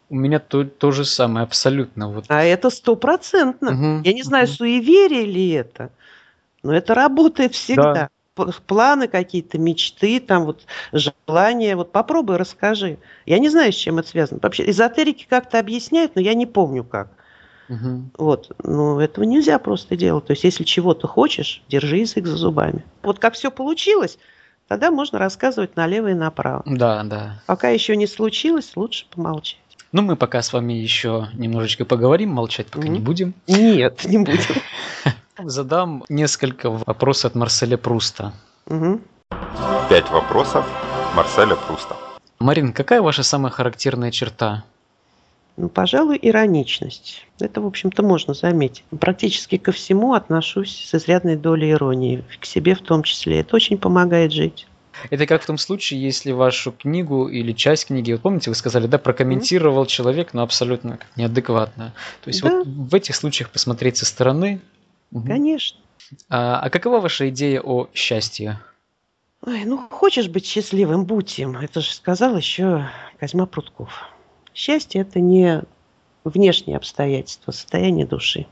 У 0.09 0.15
меня 0.15 0.39
то, 0.39 0.65
то 0.65 0.93
же 0.93 1.05
самое, 1.05 1.45
абсолютно. 1.45 2.13
Вот. 2.13 2.27
А 2.29 2.43
это 2.45 2.71
стопроцентно. 2.71 3.73
Угу, 3.73 4.03
Я 4.05 4.13
не 4.13 4.23
знаю, 4.23 4.47
угу. 4.47 4.53
суеверие 4.53 5.25
ли 5.27 5.51
это, 5.51 5.91
но 6.63 6.75
это 6.75 6.95
работает 6.95 7.55
всегда. 7.55 7.93
Да 7.93 8.11
планы 8.67 9.09
какие-то, 9.09 9.59
мечты, 9.59 10.21
там 10.21 10.45
вот 10.45 10.67
желания. 10.93 11.77
Вот 11.77 11.93
попробуй, 11.93 12.37
расскажи. 12.37 12.99
Я 13.25 13.39
не 13.39 13.49
знаю, 13.49 13.73
с 13.73 13.77
чем 13.77 13.99
это 13.99 14.09
связано. 14.09 14.41
Вообще, 14.43 14.69
эзотерики 14.69 15.27
как-то 15.29 15.59
объясняют, 15.59 16.15
но 16.15 16.21
я 16.21 16.35
не 16.35 16.47
помню 16.47 16.85
как. 16.85 17.09
Угу. 17.69 18.11
Вот, 18.19 18.53
но 18.63 19.01
этого 19.01 19.25
нельзя 19.25 19.59
просто 19.59 19.97
делать. 19.97 20.27
То 20.27 20.33
есть, 20.33 20.45
если 20.45 20.65
чего-то 20.65 21.09
хочешь, 21.09 21.63
держи 21.69 21.99
язык 21.99 22.27
за 22.27 22.37
зубами. 22.37 22.85
Вот 23.03 23.19
как 23.19 23.35
все 23.35 23.51
получилось, 23.51 24.19
тогда 24.69 24.91
можно 24.91 25.19
рассказывать 25.19 25.77
налево 25.77 26.09
и 26.09 26.15
направо. 26.15 26.63
Да, 26.67 27.03
да. 27.05 27.43
Пока 27.47 27.69
еще 27.69 27.97
не 27.97 28.07
случилось, 28.07 28.73
лучше 28.77 29.07
помолчать. 29.11 29.61
Ну, 29.93 30.03
мы 30.03 30.17
пока 30.17 30.43
с 30.43 30.53
вами 30.53 30.73
еще 30.75 31.29
немножечко 31.35 31.85
поговорим, 31.85 32.31
молчать 32.31 32.67
пока 32.67 32.87
mm 32.87 32.91
не 32.91 32.99
будем. 32.99 33.35
Нет, 33.47 34.05
не 34.05 34.19
будем. 34.19 34.63
Задам 35.39 36.05
несколько 36.09 36.71
вопросов 36.71 37.33
от 37.33 37.35
Марселя 37.35 37.77
Пруста. 37.77 38.33
Угу. 38.67 39.01
Пять 39.89 40.11
вопросов 40.11 40.67
Марселя 41.15 41.57
Пруста. 41.57 41.97
Марин, 42.39 42.73
какая 42.73 43.01
ваша 43.01 43.23
самая 43.23 43.51
характерная 43.51 44.11
черта? 44.11 44.65
Ну, 45.57 45.69
пожалуй, 45.69 46.19
ироничность. 46.21 47.27
Это, 47.41 47.61
в 47.61 47.67
общем-то, 47.67 48.03
можно 48.03 48.35
заметить. 48.35 48.85
Практически 49.01 49.57
ко 49.57 49.73
всему 49.73 50.15
отношусь 50.15 50.87
с 50.87 50.95
изрядной 50.95 51.37
долей 51.37 51.71
иронии, 51.71 52.25
к 52.41 52.45
себе 52.45 52.75
в 52.75 52.83
том 52.83 53.03
числе. 53.03 53.41
Это 53.41 53.57
очень 53.57 53.79
помогает 53.79 54.33
жить. 54.33 54.67
Это 55.11 55.27
как 55.27 55.43
в 55.43 55.47
том 55.47 55.59
случае, 55.59 56.01
если 56.01 56.33
вашу 56.33 56.73
книгу 56.73 57.29
или 57.29 57.53
часть 57.53 57.87
книги, 57.87 58.13
вот 58.13 58.23
помните, 58.23 58.51
вы 58.51 58.55
сказали, 58.55 58.87
да, 58.87 58.99
прокомментировал 58.99 59.85
mm-hmm. 59.85 59.89
человек, 59.89 60.35
но 60.35 60.43
абсолютно 60.43 60.99
неадекватно. 61.17 61.93
То 62.23 62.29
есть 62.29 62.43
да. 62.43 62.51
вот 62.51 62.67
в 62.67 62.95
этих 62.95 63.15
случаях 63.15 63.51
посмотреть 63.51 63.99
со 63.99 64.07
стороны, 64.07 64.61
Угу. 65.13 65.27
Конечно. 65.27 65.81
А, 66.29 66.61
а 66.61 66.71
какова 66.71 67.01
ваша 67.01 67.29
идея 67.31 67.61
о 67.61 67.89
счастье? 67.95 68.61
Ой, 69.43 69.65
ну, 69.65 69.79
хочешь 69.91 70.29
быть 70.29 70.47
счастливым, 70.47 71.05
будь 71.05 71.39
им. 71.39 71.57
Это 71.57 71.81
же 71.81 71.93
сказал 71.93 72.37
еще 72.37 72.89
Козьма 73.19 73.47
Прутков. 73.47 74.09
Счастье– 74.57 75.01
это 75.03 75.21
не 75.21 75.63
внешние 76.25 76.79
обстоятельства, 76.79 77.53
состояние 77.53 78.07
души. 78.07 78.47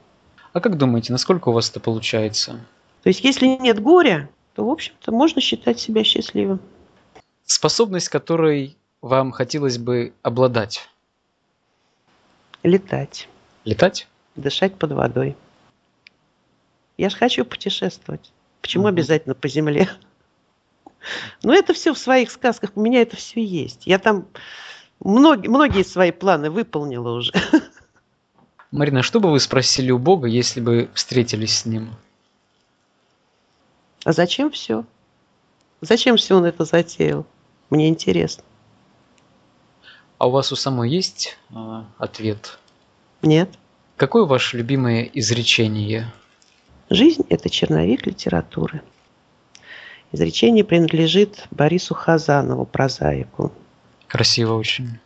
А 0.52 0.60
как 0.60 0.76
думаете, 0.76 1.12
насколько 1.12 1.48
у 1.48 1.52
вас 1.52 1.70
это 1.70 1.80
получается? 1.80 2.60
То 3.02 3.08
есть, 3.08 3.24
если 3.24 3.46
нет 3.46 3.80
горя, 3.80 4.28
то, 4.54 4.66
в 4.66 4.70
общем-то, 4.70 5.12
можно 5.12 5.40
считать 5.40 5.80
себя 5.80 6.04
счастливым. 6.04 6.60
Способность, 7.46 8.10
которой 8.10 8.76
вам 9.00 9.32
хотелось 9.32 9.78
бы 9.78 10.12
обладать? 10.20 10.90
Летать. 12.62 13.26
Летать? 13.64 14.06
Дышать 14.36 14.74
под 14.74 14.92
водой. 14.92 15.38
Я 16.98 17.08
же 17.08 17.16
хочу 17.16 17.46
путешествовать. 17.46 18.30
Почему 18.60 18.84
угу. 18.84 18.90
обязательно 18.90 19.34
по 19.34 19.48
земле? 19.48 19.88
Ну, 21.42 21.52
это 21.52 21.74
все 21.74 21.92
в 21.92 21.98
своих 21.98 22.30
сказках. 22.30 22.70
У 22.76 22.80
меня 22.80 23.02
это 23.02 23.14
все 23.14 23.44
есть. 23.44 23.86
Я 23.86 23.98
там 23.98 24.26
многие, 25.04 25.48
многие 25.48 25.84
свои 25.84 26.10
планы 26.10 26.50
выполнила 26.50 27.10
уже. 27.10 27.32
Марина, 28.70 29.02
что 29.02 29.20
бы 29.20 29.30
вы 29.30 29.38
спросили 29.38 29.92
у 29.92 29.98
Бога, 29.98 30.26
если 30.26 30.60
бы 30.60 30.90
встретились 30.94 31.58
с 31.58 31.66
Ним? 31.66 31.94
А 34.04 34.12
зачем 34.12 34.50
все? 34.50 34.84
Зачем 35.80 36.16
все 36.16 36.36
он 36.36 36.44
это 36.44 36.64
затеял? 36.64 37.26
Мне 37.70 37.88
интересно. 37.88 38.42
А 40.18 40.28
у 40.28 40.30
вас 40.30 40.52
у 40.52 40.56
самой 40.56 40.90
есть 40.90 41.36
э, 41.50 41.82
ответ? 41.98 42.58
Нет. 43.22 43.50
Какое 43.96 44.24
ваше 44.24 44.58
любимое 44.58 45.02
изречение? 45.02 46.12
Жизнь– 46.90 47.24
это 47.28 47.48
черновик 47.48 48.06
литературы. 48.06 48.82
Изречение 50.12 50.64
принадлежит 50.64 51.46
Борису 51.50 51.94
Хазанову, 51.94 52.66
прозаику. 52.66 53.52
Красиво 54.14 54.54
очень. 54.54 55.00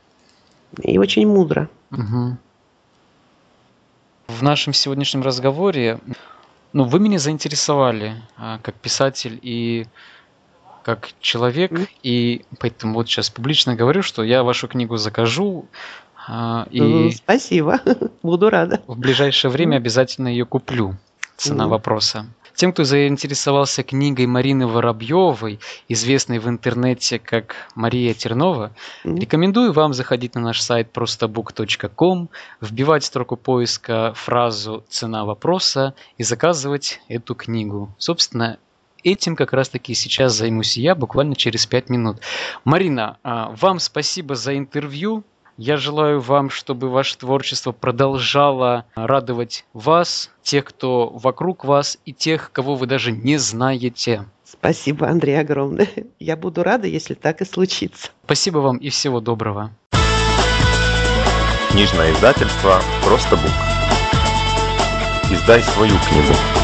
И 0.83 0.99
очень 0.99 1.27
мудро. 1.27 1.71
Угу. 1.93 2.37
В 4.27 4.43
нашем 4.43 4.75
сегодняшнем 4.75 5.23
разговоре 5.23 5.99
ну, 6.75 6.85
вы 6.85 7.01
меня 7.01 7.19
заинтересовали 7.19 8.17
а, 8.37 8.59
как 8.59 8.75
писатель 8.75 9.39
и 9.41 9.87
как 10.83 11.09
человек, 11.21 11.73
mm. 11.73 11.89
и 12.03 12.45
поэтому 12.59 12.93
вот 12.97 13.09
сейчас 13.09 13.31
публично 13.31 13.75
говорю, 13.75 14.03
что 14.03 14.23
я 14.23 14.43
вашу 14.43 14.69
книгу 14.69 14.99
закажу. 14.99 15.65
А, 16.29 16.69
и 16.71 17.11
Спасибо, 17.13 17.81
буду 18.23 18.51
рада. 18.51 18.83
В 18.87 18.99
ближайшее 18.99 19.51
время 19.51 19.77
обязательно 19.77 20.29
ее 20.29 20.45
куплю 20.45 20.97
цена 21.39 21.65
mm 21.65 21.69
вопроса. 21.69 22.27
Тем, 22.59 22.73
кто 22.73 22.83
заинтересовался 22.83 23.85
книгой 23.85 24.27
Марины 24.27 24.67
Воробьевой, 24.67 25.61
известной 25.87 26.41
в 26.41 26.49
интернете 26.49 27.21
как 27.21 27.55
Мария 27.77 28.15
Тернова, 28.15 28.73
mm 29.05 29.21
рекомендую 29.21 29.73
вам 29.73 29.95
заходить 29.95 30.35
на 30.35 30.41
наш 30.41 30.61
сайт 30.61 30.89
простоbook.com, 30.93 32.29
вбивать 32.61 33.05
в 33.05 33.07
строку 33.07 33.37
поиска 33.37 34.13
фразу 34.17 34.85
«цена 34.89 35.25
вопроса» 35.25 35.95
и 36.17 36.25
заказывать 36.25 37.01
эту 37.07 37.37
книгу. 37.37 37.95
Собственно, 37.97 38.59
этим 39.05 39.37
как 39.37 39.53
раз-таки 39.53 39.95
сейчас 39.95 40.33
займусь 40.35 40.77
я 40.77 40.97
буквально 40.97 41.37
через 41.37 41.65
пять 41.65 41.89
минут. 41.89 42.17
Марина, 42.65 43.19
а, 43.23 43.55
вам 43.61 43.79
спасибо 43.79 44.35
за 44.35 44.59
интервью. 44.59 45.23
Я 45.59 45.77
желаю 45.77 46.21
вам, 46.21 46.51
чтобы 46.51 46.89
ваше 46.89 47.19
творчество 47.19 47.73
продолжало 47.73 48.85
радовать 48.95 49.65
вас, 49.73 50.31
тех, 50.41 50.65
кто 50.65 51.09
вокруг 51.09 51.65
вас, 51.65 51.99
и 52.05 52.13
тех, 52.13 52.53
кого 52.53 52.77
вы 52.77 52.87
даже 52.87 53.11
не 53.11 53.39
знаете. 53.39 54.25
Спасибо, 54.45 55.09
Андрей, 55.09 55.41
огромное. 55.41 55.89
Я 56.21 56.37
буду 56.37 56.63
рада, 56.63 56.87
если 56.87 57.15
так 57.15 57.41
и 57.41 57.45
случится. 57.45 58.11
Спасибо 58.25 58.59
вам 58.59 58.77
и 58.77 58.89
всего 58.89 59.19
доброго. 59.21 59.73
Книжное 61.71 62.13
издательство 62.13 62.81
«Просто 63.03 63.35
Бук». 63.35 63.51
Издай 65.33 65.61
свою 65.63 65.95
книгу. 66.09 66.58